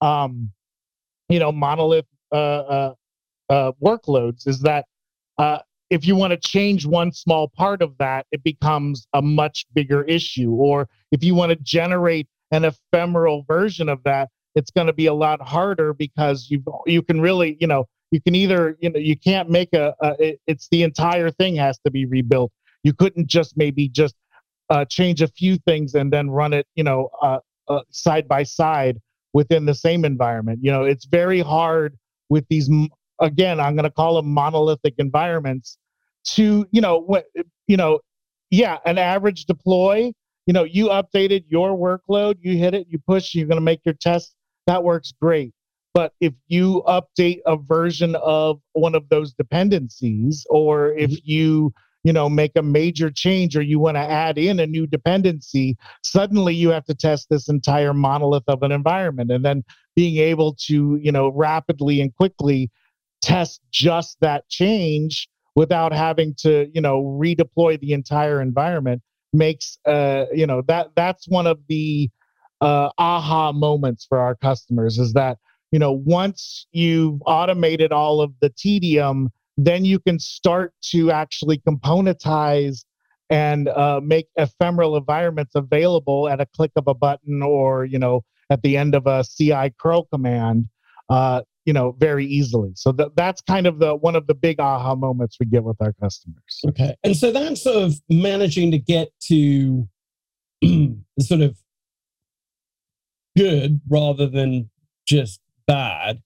um 0.00 0.50
you 1.28 1.40
know 1.40 1.50
monolith 1.50 2.06
uh, 2.32 2.36
uh, 2.76 2.94
uh 3.48 3.72
workloads 3.82 4.46
is 4.46 4.60
that 4.60 4.84
uh 5.38 5.58
if 5.90 6.06
you 6.06 6.14
want 6.14 6.30
to 6.30 6.36
change 6.36 6.86
one 6.86 7.10
small 7.12 7.48
part 7.48 7.82
of 7.82 7.98
that 7.98 8.24
it 8.30 8.42
becomes 8.44 9.08
a 9.12 9.20
much 9.20 9.66
bigger 9.74 10.04
issue. 10.04 10.52
Or 10.52 10.88
if 11.10 11.24
you 11.24 11.34
want 11.34 11.50
to 11.50 11.56
generate 11.56 12.28
an 12.52 12.64
ephemeral 12.64 13.44
version 13.46 13.88
of 13.88 14.02
that 14.04 14.28
it's 14.54 14.70
going 14.70 14.86
to 14.86 14.92
be 14.92 15.06
a 15.06 15.14
lot 15.14 15.40
harder 15.42 15.92
because 15.92 16.48
you 16.50 16.62
you 16.86 17.02
can 17.02 17.20
really 17.20 17.56
you 17.60 17.66
know 17.66 17.88
you 18.12 18.20
can 18.20 18.34
either 18.34 18.76
you 18.80 18.90
know 18.90 18.98
you 18.98 19.16
can't 19.16 19.50
make 19.50 19.72
a, 19.74 19.94
a 20.00 20.14
it, 20.20 20.40
it's 20.46 20.68
the 20.70 20.82
entire 20.84 21.30
thing 21.30 21.56
has 21.56 21.78
to 21.84 21.90
be 21.90 22.06
rebuilt. 22.06 22.52
You 22.82 22.92
couldn't 22.92 23.26
just 23.26 23.56
maybe 23.56 23.88
just 23.88 24.14
uh, 24.70 24.84
change 24.84 25.20
a 25.20 25.28
few 25.28 25.56
things 25.58 25.94
and 25.94 26.12
then 26.12 26.30
run 26.30 26.52
it 26.52 26.66
you 26.74 26.84
know 26.84 27.08
uh, 27.22 27.38
uh, 27.68 27.80
side 27.90 28.26
by 28.26 28.42
side 28.42 28.98
within 29.32 29.66
the 29.66 29.74
same 29.74 30.04
environment 30.04 30.58
you 30.62 30.70
know 30.70 30.84
it's 30.84 31.06
very 31.06 31.40
hard 31.40 31.96
with 32.28 32.44
these 32.48 32.70
again 33.20 33.60
i'm 33.60 33.74
going 33.74 33.84
to 33.84 33.90
call 33.90 34.16
them 34.16 34.32
monolithic 34.32 34.94
environments 34.98 35.76
to 36.24 36.66
you 36.70 36.80
know 36.80 36.98
what 36.98 37.26
you 37.66 37.76
know 37.76 38.00
yeah, 38.50 38.78
an 38.84 38.98
average 38.98 39.46
deploy, 39.46 40.12
you 40.46 40.52
know, 40.52 40.64
you 40.64 40.88
updated 40.88 41.44
your 41.48 41.76
workload, 41.76 42.36
you 42.40 42.56
hit 42.56 42.74
it, 42.74 42.88
you 42.90 42.98
push, 42.98 43.34
you're 43.34 43.46
going 43.46 43.56
to 43.56 43.62
make 43.62 43.80
your 43.84 43.94
test. 43.94 44.34
That 44.66 44.82
works 44.82 45.12
great. 45.20 45.52
But 45.94 46.12
if 46.20 46.32
you 46.48 46.82
update 46.86 47.40
a 47.46 47.56
version 47.56 48.16
of 48.16 48.60
one 48.72 48.94
of 48.94 49.08
those 49.08 49.32
dependencies, 49.32 50.46
or 50.50 50.92
if 50.92 51.10
mm-hmm. 51.10 51.20
you 51.24 51.74
you 52.04 52.12
know 52.12 52.28
make 52.28 52.52
a 52.56 52.62
major 52.62 53.10
change 53.10 53.56
or 53.56 53.62
you 53.62 53.78
want 53.78 53.96
to 53.96 54.00
add 54.00 54.38
in 54.38 54.58
a 54.60 54.66
new 54.66 54.86
dependency 54.86 55.76
suddenly 56.02 56.54
you 56.54 56.70
have 56.70 56.84
to 56.84 56.94
test 56.94 57.28
this 57.30 57.48
entire 57.48 57.92
monolith 57.92 58.44
of 58.48 58.62
an 58.62 58.72
environment. 58.72 59.30
And 59.30 59.44
then 59.44 59.64
being 59.96 60.16
able 60.18 60.54
to 60.66 60.98
you 61.02 61.12
know 61.12 61.30
rapidly 61.32 62.00
and 62.00 62.14
quickly 62.14 62.70
test 63.20 63.60
just 63.70 64.16
that 64.20 64.48
change 64.48 65.28
without 65.56 65.92
having 65.92 66.34
to 66.38 66.70
you 66.72 66.80
know 66.80 67.02
redeploy 67.20 67.78
the 67.80 67.92
entire 67.92 68.40
environment 68.40 69.02
makes 69.32 69.78
uh 69.86 70.24
you 70.32 70.46
know 70.46 70.62
that 70.66 70.90
that's 70.96 71.28
one 71.28 71.46
of 71.46 71.58
the 71.68 72.08
uh 72.60 72.90
aha 72.98 73.52
moments 73.52 74.04
for 74.08 74.18
our 74.18 74.34
customers 74.34 74.98
is 74.98 75.12
that 75.12 75.38
you 75.70 75.78
know 75.78 75.92
once 75.92 76.66
you've 76.72 77.20
automated 77.26 77.92
all 77.92 78.20
of 78.20 78.32
the 78.40 78.50
tedium 78.50 79.30
then 79.64 79.84
you 79.84 79.98
can 79.98 80.18
start 80.18 80.72
to 80.82 81.10
actually 81.10 81.58
componentize 81.58 82.84
and 83.28 83.68
uh, 83.68 84.00
make 84.02 84.26
ephemeral 84.36 84.96
environments 84.96 85.54
available 85.54 86.28
at 86.28 86.40
a 86.40 86.46
click 86.46 86.72
of 86.76 86.88
a 86.88 86.94
button 86.94 87.42
or 87.42 87.84
you 87.84 87.98
know 87.98 88.22
at 88.50 88.62
the 88.62 88.76
end 88.76 88.94
of 88.94 89.06
a 89.06 89.22
ci 89.24 89.70
curl 89.78 90.04
command 90.12 90.66
uh, 91.10 91.42
you 91.64 91.72
know 91.72 91.92
very 91.98 92.26
easily. 92.26 92.70
So 92.74 92.92
th- 92.92 93.10
that's 93.16 93.40
kind 93.42 93.66
of 93.66 93.78
the 93.78 93.94
one 93.94 94.16
of 94.16 94.26
the 94.26 94.34
big 94.34 94.60
aha 94.60 94.94
moments 94.94 95.36
we 95.38 95.46
get 95.46 95.62
with 95.62 95.76
our 95.80 95.92
customers. 95.92 96.60
Okay. 96.68 96.96
And 97.04 97.16
so 97.16 97.30
that's 97.30 97.62
sort 97.62 97.84
of 97.84 97.94
managing 98.08 98.70
to 98.70 98.78
get 98.78 99.08
to 99.28 99.86
sort 101.20 101.42
of 101.42 101.56
good 103.36 103.80
rather 103.88 104.26
than 104.26 104.70
just 105.06 105.40
bad 105.66 106.22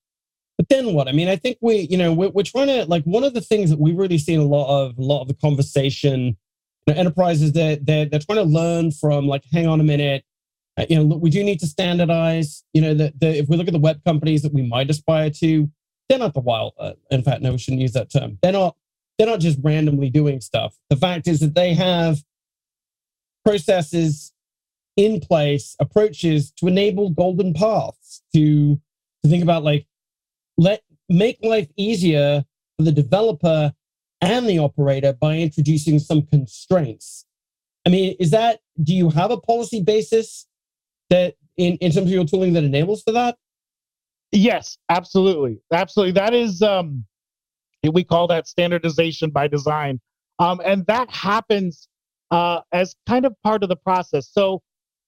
but 0.56 0.68
then 0.68 0.94
what? 0.94 1.08
I 1.08 1.12
mean, 1.12 1.28
I 1.28 1.36
think 1.36 1.58
we, 1.60 1.88
you 1.90 1.98
know, 1.98 2.12
we're, 2.12 2.30
we're 2.30 2.42
trying 2.42 2.68
to 2.68 2.84
like 2.86 3.04
one 3.04 3.24
of 3.24 3.34
the 3.34 3.40
things 3.40 3.70
that 3.70 3.80
we've 3.80 3.96
really 3.96 4.18
seen 4.18 4.40
a 4.40 4.44
lot 4.44 4.68
of, 4.68 4.96
a 4.98 5.02
lot 5.02 5.22
of 5.22 5.28
the 5.28 5.34
conversation, 5.34 6.36
you 6.86 6.94
know, 6.94 7.00
enterprises 7.00 7.52
that 7.52 7.86
they're, 7.86 8.06
they're 8.06 8.20
trying 8.20 8.38
to 8.38 8.44
learn 8.44 8.92
from. 8.92 9.26
Like, 9.26 9.44
hang 9.52 9.66
on 9.66 9.80
a 9.80 9.84
minute, 9.84 10.24
uh, 10.76 10.86
you 10.88 10.96
know, 10.96 11.02
look, 11.02 11.22
we 11.22 11.30
do 11.30 11.42
need 11.44 11.60
to 11.60 11.66
standardize. 11.66 12.64
You 12.72 12.82
know, 12.82 12.94
that 12.94 13.14
if 13.20 13.48
we 13.48 13.56
look 13.56 13.68
at 13.68 13.72
the 13.72 13.78
web 13.78 14.02
companies 14.04 14.42
that 14.42 14.52
we 14.52 14.62
might 14.62 14.90
aspire 14.90 15.30
to, 15.30 15.70
they're 16.08 16.18
not 16.18 16.34
the 16.34 16.40
wild. 16.40 16.74
Uh, 16.78 16.92
in 17.10 17.22
fact, 17.22 17.42
no, 17.42 17.52
we 17.52 17.58
shouldn't 17.58 17.82
use 17.82 17.92
that 17.92 18.12
term. 18.12 18.38
They're 18.42 18.52
not. 18.52 18.76
They're 19.16 19.28
not 19.28 19.38
just 19.38 19.60
randomly 19.62 20.10
doing 20.10 20.40
stuff. 20.40 20.76
The 20.90 20.96
fact 20.96 21.28
is 21.28 21.38
that 21.38 21.54
they 21.54 21.72
have 21.74 22.24
processes 23.44 24.32
in 24.96 25.20
place, 25.20 25.76
approaches 25.78 26.50
to 26.52 26.66
enable 26.66 27.10
golden 27.10 27.54
paths 27.54 28.22
to 28.34 28.80
to 29.22 29.30
think 29.30 29.42
about 29.42 29.62
like 29.62 29.86
let 30.56 30.82
make 31.08 31.38
life 31.42 31.68
easier 31.76 32.44
for 32.76 32.84
the 32.84 32.92
developer 32.92 33.72
and 34.20 34.48
the 34.48 34.58
operator 34.58 35.12
by 35.12 35.36
introducing 35.38 35.98
some 35.98 36.22
constraints. 36.22 37.26
I 37.86 37.90
mean, 37.90 38.16
is 38.18 38.30
that 38.30 38.60
do 38.82 38.94
you 38.94 39.10
have 39.10 39.30
a 39.30 39.36
policy 39.36 39.82
basis 39.82 40.46
that 41.10 41.34
in, 41.56 41.76
in 41.76 41.92
terms 41.92 42.06
of 42.06 42.12
your 42.12 42.24
tooling 42.24 42.54
that 42.54 42.64
enables 42.64 43.02
for 43.02 43.12
that? 43.12 43.36
Yes, 44.32 44.78
absolutely. 44.88 45.60
Absolutely. 45.72 46.12
That 46.12 46.34
is 46.34 46.62
um 46.62 47.04
we 47.92 48.04
call 48.04 48.26
that 48.28 48.48
standardization 48.48 49.30
by 49.30 49.48
design. 49.48 50.00
Um, 50.38 50.60
and 50.64 50.86
that 50.86 51.10
happens 51.10 51.88
uh, 52.30 52.60
as 52.72 52.96
kind 53.06 53.26
of 53.26 53.34
part 53.42 53.62
of 53.62 53.68
the 53.68 53.76
process. 53.76 54.28
So 54.32 54.62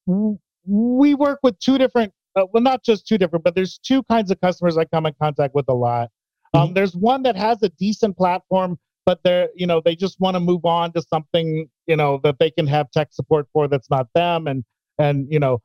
w- 0.06 0.38
we 0.66 1.14
work 1.14 1.40
with 1.42 1.59
two 1.59 1.78
different 1.78 2.12
uh, 2.37 2.46
well, 2.53 2.62
not 2.62 2.85
just 2.85 3.07
two 3.07 3.18
different, 3.18 3.44
but 3.44 3.55
there's 3.55 3.79
two 3.79 4.03
kinds 4.05 4.31
of 4.31 4.40
customers 4.40 4.77
I 4.77 4.85
come 4.85 5.07
in 5.07 5.14
contact 5.20 5.55
with 5.55 5.66
a 5.68 5.75
lot. 5.75 6.11
Um, 6.55 6.66
mm-hmm. 6.66 6.75
There's 6.75 6.94
one 6.94 7.22
that 7.22 7.37
has 7.37 7.62
a 7.62 7.70
decent 7.70 8.16
platform, 8.16 8.79
but 9.05 9.20
they're, 9.25 9.49
you 9.55 9.66
know, 9.66 9.81
they 9.85 9.96
just 9.96 10.20
want 10.20 10.35
to 10.35 10.40
move 10.40 10.64
on 10.64 10.92
to 10.92 11.03
something, 11.03 11.68
you 11.87 11.96
know, 11.96 12.20
that 12.25 12.37
they 12.38 12.51
can 12.51 12.66
have 12.66 12.90
tech 12.90 13.09
support 13.11 13.46
for 13.53 13.68
that's 13.68 13.90
not 13.90 14.09
them, 14.14 14.46
and 14.46 14.64
and 14.99 15.27
you 15.31 15.38
know, 15.38 15.62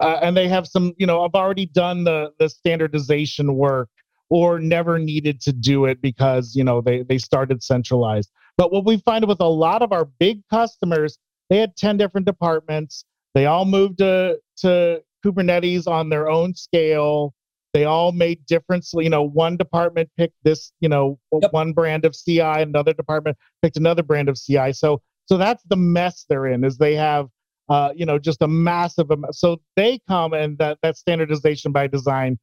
uh, 0.00 0.18
and 0.22 0.36
they 0.36 0.48
have 0.48 0.66
some, 0.66 0.92
you 0.98 1.06
know, 1.06 1.24
I've 1.24 1.34
already 1.34 1.66
done 1.66 2.04
the 2.04 2.32
the 2.38 2.48
standardization 2.48 3.54
work 3.54 3.88
or 4.30 4.58
never 4.58 4.98
needed 4.98 5.40
to 5.42 5.52
do 5.52 5.84
it 5.84 6.00
because 6.02 6.54
you 6.54 6.64
know 6.64 6.80
they 6.80 7.02
they 7.02 7.18
started 7.18 7.62
centralized. 7.62 8.30
But 8.56 8.72
what 8.72 8.84
we 8.84 8.98
find 8.98 9.26
with 9.26 9.40
a 9.40 9.48
lot 9.48 9.82
of 9.82 9.92
our 9.92 10.04
big 10.04 10.42
customers, 10.50 11.18
they 11.50 11.58
had 11.58 11.76
ten 11.76 11.96
different 11.96 12.26
departments. 12.26 13.04
They 13.34 13.46
all 13.46 13.64
moved 13.64 13.98
to 13.98 14.38
to 14.58 15.02
Kubernetes 15.24 15.86
on 15.86 16.08
their 16.08 16.28
own 16.28 16.54
scale. 16.54 17.34
They 17.72 17.84
all 17.84 18.12
made 18.12 18.46
different, 18.46 18.86
you 18.94 19.10
know, 19.10 19.22
one 19.22 19.56
department 19.56 20.08
picked 20.16 20.36
this, 20.44 20.72
you 20.80 20.88
know, 20.88 21.18
yep. 21.40 21.52
one 21.52 21.72
brand 21.72 22.04
of 22.04 22.14
CI, 22.14 22.40
another 22.40 22.92
department 22.92 23.36
picked 23.62 23.76
another 23.76 24.02
brand 24.02 24.28
of 24.28 24.40
CI. 24.40 24.72
So, 24.72 25.02
so 25.26 25.36
that's 25.36 25.62
the 25.64 25.76
mess 25.76 26.24
they're 26.28 26.46
in 26.46 26.62
is 26.62 26.78
they 26.78 26.94
have, 26.94 27.28
uh, 27.68 27.90
you 27.96 28.06
know, 28.06 28.18
just 28.18 28.42
a 28.42 28.48
massive, 28.48 29.10
amount. 29.10 29.34
so 29.34 29.60
they 29.74 29.98
come 30.06 30.34
and 30.34 30.56
that, 30.58 30.78
that 30.82 30.96
standardization 30.96 31.72
by 31.72 31.88
design 31.88 32.38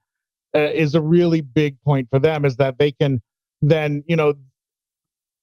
uh, 0.54 0.60
is 0.60 0.96
a 0.96 1.02
really 1.02 1.40
big 1.40 1.82
point 1.84 2.10
for 2.10 2.20
them 2.20 2.44
is 2.44 2.58
that 2.58 2.78
they 2.78 2.92
can 2.92 3.22
then, 3.62 4.04
you 4.08 4.18
know, 4.18 4.34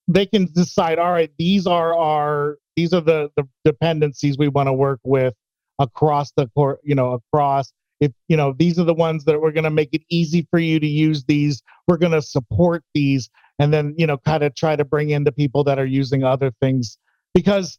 they 0.07 0.27
can 0.27 0.53
decide, 0.53 0.99
all 0.99 1.13
right, 1.13 1.31
these 1.39 1.67
are 1.67 1.97
our, 1.97 2.59
these 2.77 2.93
are 2.93 3.01
the, 3.01 3.31
the 3.37 3.49
dependencies 3.65 4.37
we 4.37 4.49
want 4.49 4.67
to 4.67 4.73
work 4.73 5.01
with 5.03 5.33
across 5.79 6.33
the 6.33 6.49
court, 6.49 6.81
you 6.83 6.95
know, 6.95 7.13
across 7.13 7.73
if 8.01 8.13
you 8.29 8.37
know 8.37 8.55
these 8.57 8.79
are 8.79 8.85
the 8.85 8.95
ones 8.95 9.25
that 9.25 9.41
we're 9.41 9.53
going 9.53 9.65
to 9.65 9.71
make 9.71 9.89
it 9.93 10.03
easy 10.09 10.47
for 10.51 10.59
you 10.59 10.79
to 10.79 10.87
use 10.87 11.25
these. 11.25 11.63
We're 11.87 11.97
going 11.97 12.13
to 12.13 12.23
support 12.23 12.85
these 12.95 13.31
and 13.59 13.73
then 13.73 13.95
you 13.99 14.07
know 14.07 14.19
kind 14.19 14.43
of 14.43 14.55
try 14.55 14.77
to 14.77 14.85
bring 14.85 15.11
in 15.11 15.25
the 15.25 15.33
people 15.33 15.65
that 15.65 15.79
are 15.79 15.87
using 15.87 16.25
other 16.25 16.53
things. 16.61 16.99
Because 17.35 17.79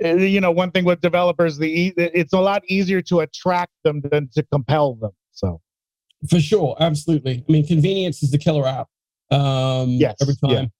eh, 0.00 0.14
you 0.14 0.40
know 0.40 0.50
one 0.50 0.70
thing 0.70 0.84
with 0.84 1.00
developers 1.00 1.58
the 1.58 1.92
it's 1.96 2.32
a 2.32 2.40
lot 2.40 2.62
easier 2.68 3.02
to 3.02 3.20
attract 3.20 3.72
them 3.84 4.02
than 4.10 4.28
to 4.34 4.42
compel 4.52 4.94
them 4.94 5.12
so. 5.32 5.60
For 6.30 6.40
sure 6.40 6.76
absolutely. 6.80 7.44
I 7.48 7.52
mean 7.52 7.66
convenience 7.66 8.22
is 8.22 8.30
the 8.30 8.38
killer 8.38 8.66
app 8.66 8.88
um 9.30 9.90
yes 9.90 10.16
every 10.20 10.36
time. 10.36 10.70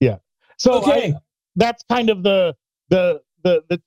Yeah, 0.00 0.10
yeah. 0.10 0.16
so 0.58 0.74
okay. 0.82 1.14
I, 1.14 1.18
that's 1.56 1.82
kind 1.90 2.10
of 2.10 2.22
the 2.22 2.54
the 2.90 3.20
the 3.42 3.62
the 3.68 3.80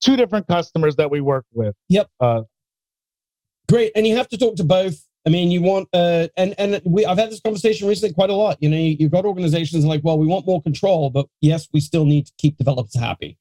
two 0.00 0.16
different 0.16 0.46
customers 0.46 0.96
that 0.96 1.10
we 1.10 1.20
work 1.20 1.44
with. 1.52 1.74
Yep. 1.88 2.08
Uh, 2.20 2.42
Great, 3.68 3.92
and 3.96 4.06
you 4.06 4.16
have 4.16 4.28
to 4.28 4.38
talk 4.38 4.56
to 4.56 4.64
both. 4.64 5.06
I 5.26 5.28
mean, 5.28 5.50
you 5.50 5.60
want, 5.60 5.88
uh, 5.92 6.28
and 6.36 6.54
and 6.56 6.80
we, 6.84 7.04
I've 7.04 7.18
had 7.18 7.32
this 7.32 7.40
conversation 7.40 7.88
recently 7.88 8.14
quite 8.14 8.30
a 8.30 8.34
lot. 8.34 8.58
You 8.60 8.68
know, 8.68 8.76
you, 8.76 8.96
have 9.00 9.10
got 9.10 9.24
organizations 9.24 9.84
like, 9.84 10.02
well, 10.04 10.18
we 10.18 10.26
want 10.26 10.46
more 10.46 10.62
control, 10.62 11.10
but 11.10 11.26
yes, 11.40 11.66
we 11.72 11.80
still 11.80 12.04
need 12.04 12.26
to 12.26 12.32
keep 12.38 12.56
developers 12.58 12.94
happy. 12.94 13.36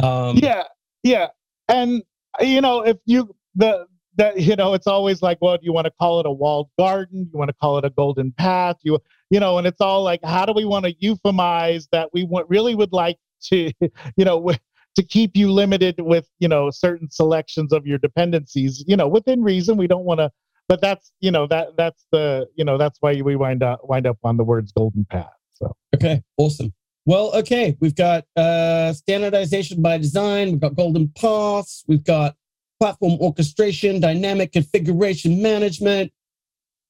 Um, 0.00 0.36
yeah, 0.36 0.64
yeah, 1.02 1.28
and 1.68 2.04
you 2.40 2.60
know, 2.60 2.82
if 2.82 2.98
you 3.04 3.34
the 3.56 3.86
that 4.16 4.40
you 4.40 4.54
know, 4.54 4.74
it's 4.74 4.86
always 4.86 5.22
like, 5.22 5.38
well, 5.40 5.56
do 5.56 5.64
you 5.64 5.72
want 5.72 5.86
to 5.86 5.92
call 5.98 6.20
it 6.20 6.26
a 6.26 6.30
walled 6.30 6.70
garden? 6.78 7.28
You 7.32 7.36
want 7.36 7.48
to 7.48 7.56
call 7.60 7.78
it 7.78 7.84
a 7.84 7.90
golden 7.90 8.30
path? 8.30 8.76
You 8.82 9.00
you 9.28 9.40
know, 9.40 9.58
and 9.58 9.66
it's 9.66 9.80
all 9.80 10.04
like, 10.04 10.20
how 10.22 10.46
do 10.46 10.52
we 10.52 10.64
want 10.64 10.84
to 10.84 10.94
euphemize 10.94 11.88
that? 11.90 12.10
We 12.12 12.22
want, 12.22 12.48
really 12.48 12.76
would 12.76 12.92
like 12.92 13.18
to, 13.46 13.72
you 14.16 14.24
know, 14.24 14.52
to 14.96 15.02
keep 15.02 15.36
you 15.36 15.50
limited 15.50 15.96
with 15.98 16.28
you 16.38 16.48
know 16.48 16.70
certain 16.70 17.10
selections 17.10 17.72
of 17.72 17.86
your 17.86 17.98
dependencies 17.98 18.84
you 18.86 18.96
know 18.96 19.08
within 19.08 19.42
reason. 19.42 19.76
We 19.76 19.86
don't 19.86 20.04
want 20.04 20.20
to 20.20 20.30
but 20.68 20.80
that's 20.80 21.12
you 21.20 21.30
know 21.30 21.46
that 21.48 21.76
that's 21.76 22.06
the 22.12 22.46
you 22.56 22.64
know 22.64 22.78
that's 22.78 22.98
why 23.00 23.20
we 23.20 23.36
wind 23.36 23.62
up 23.62 23.80
wind 23.84 24.06
up 24.06 24.18
on 24.24 24.36
the 24.36 24.44
words 24.44 24.72
golden 24.72 25.04
path 25.04 25.30
so. 25.54 25.74
Okay 25.94 26.22
awesome. 26.36 26.72
Well 27.06 27.34
okay 27.34 27.76
we've 27.80 27.94
got 27.94 28.24
uh 28.36 28.92
standardization 28.92 29.82
by 29.82 29.98
design 29.98 30.52
we've 30.52 30.60
got 30.60 30.74
golden 30.74 31.08
paths 31.08 31.84
we've 31.86 32.04
got 32.04 32.36
platform 32.80 33.18
orchestration 33.20 34.00
dynamic 34.00 34.52
configuration 34.52 35.40
management. 35.40 36.12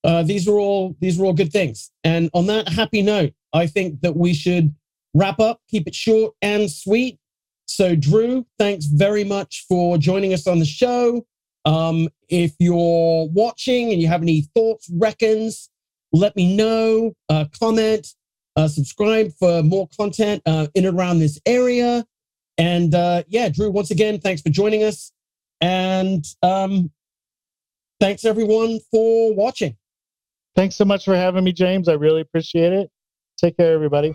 Uh, 0.02 0.22
these 0.22 0.46
are 0.46 0.58
all 0.58 0.94
these 1.00 1.18
are 1.18 1.24
all 1.24 1.32
good 1.32 1.52
things. 1.52 1.90
And 2.04 2.30
on 2.34 2.46
that 2.46 2.68
happy 2.68 3.02
note 3.02 3.32
i 3.52 3.66
think 3.66 4.00
that 4.02 4.16
we 4.16 4.34
should 4.34 4.74
wrap 5.14 5.40
up 5.40 5.60
keep 5.68 5.86
it 5.86 5.94
short 5.94 6.34
and 6.42 6.70
sweet 6.70 7.18
so, 7.66 7.96
Drew, 7.96 8.46
thanks 8.58 8.86
very 8.86 9.24
much 9.24 9.64
for 9.68 9.98
joining 9.98 10.32
us 10.32 10.46
on 10.46 10.58
the 10.58 10.64
show. 10.64 11.26
Um, 11.64 12.08
if 12.28 12.54
you're 12.58 13.28
watching 13.28 13.92
and 13.92 14.00
you 14.00 14.08
have 14.08 14.22
any 14.22 14.42
thoughts, 14.54 14.90
reckons, 14.92 15.70
let 16.12 16.36
me 16.36 16.54
know, 16.54 17.14
uh, 17.28 17.46
comment, 17.58 18.08
uh, 18.56 18.68
subscribe 18.68 19.32
for 19.38 19.62
more 19.62 19.88
content 19.96 20.42
uh, 20.46 20.68
in 20.74 20.84
and 20.84 20.96
around 20.96 21.18
this 21.18 21.40
area. 21.46 22.04
And 22.58 22.94
uh, 22.94 23.24
yeah, 23.28 23.48
Drew, 23.48 23.70
once 23.70 23.90
again, 23.90 24.20
thanks 24.20 24.42
for 24.42 24.50
joining 24.50 24.84
us. 24.84 25.12
And 25.60 26.24
um, 26.42 26.90
thanks 28.00 28.24
everyone 28.24 28.78
for 28.90 29.34
watching. 29.34 29.76
Thanks 30.54 30.76
so 30.76 30.84
much 30.84 31.04
for 31.04 31.16
having 31.16 31.42
me, 31.42 31.52
James. 31.52 31.88
I 31.88 31.94
really 31.94 32.20
appreciate 32.20 32.72
it. 32.72 32.90
Take 33.38 33.56
care, 33.56 33.72
everybody. 33.72 34.14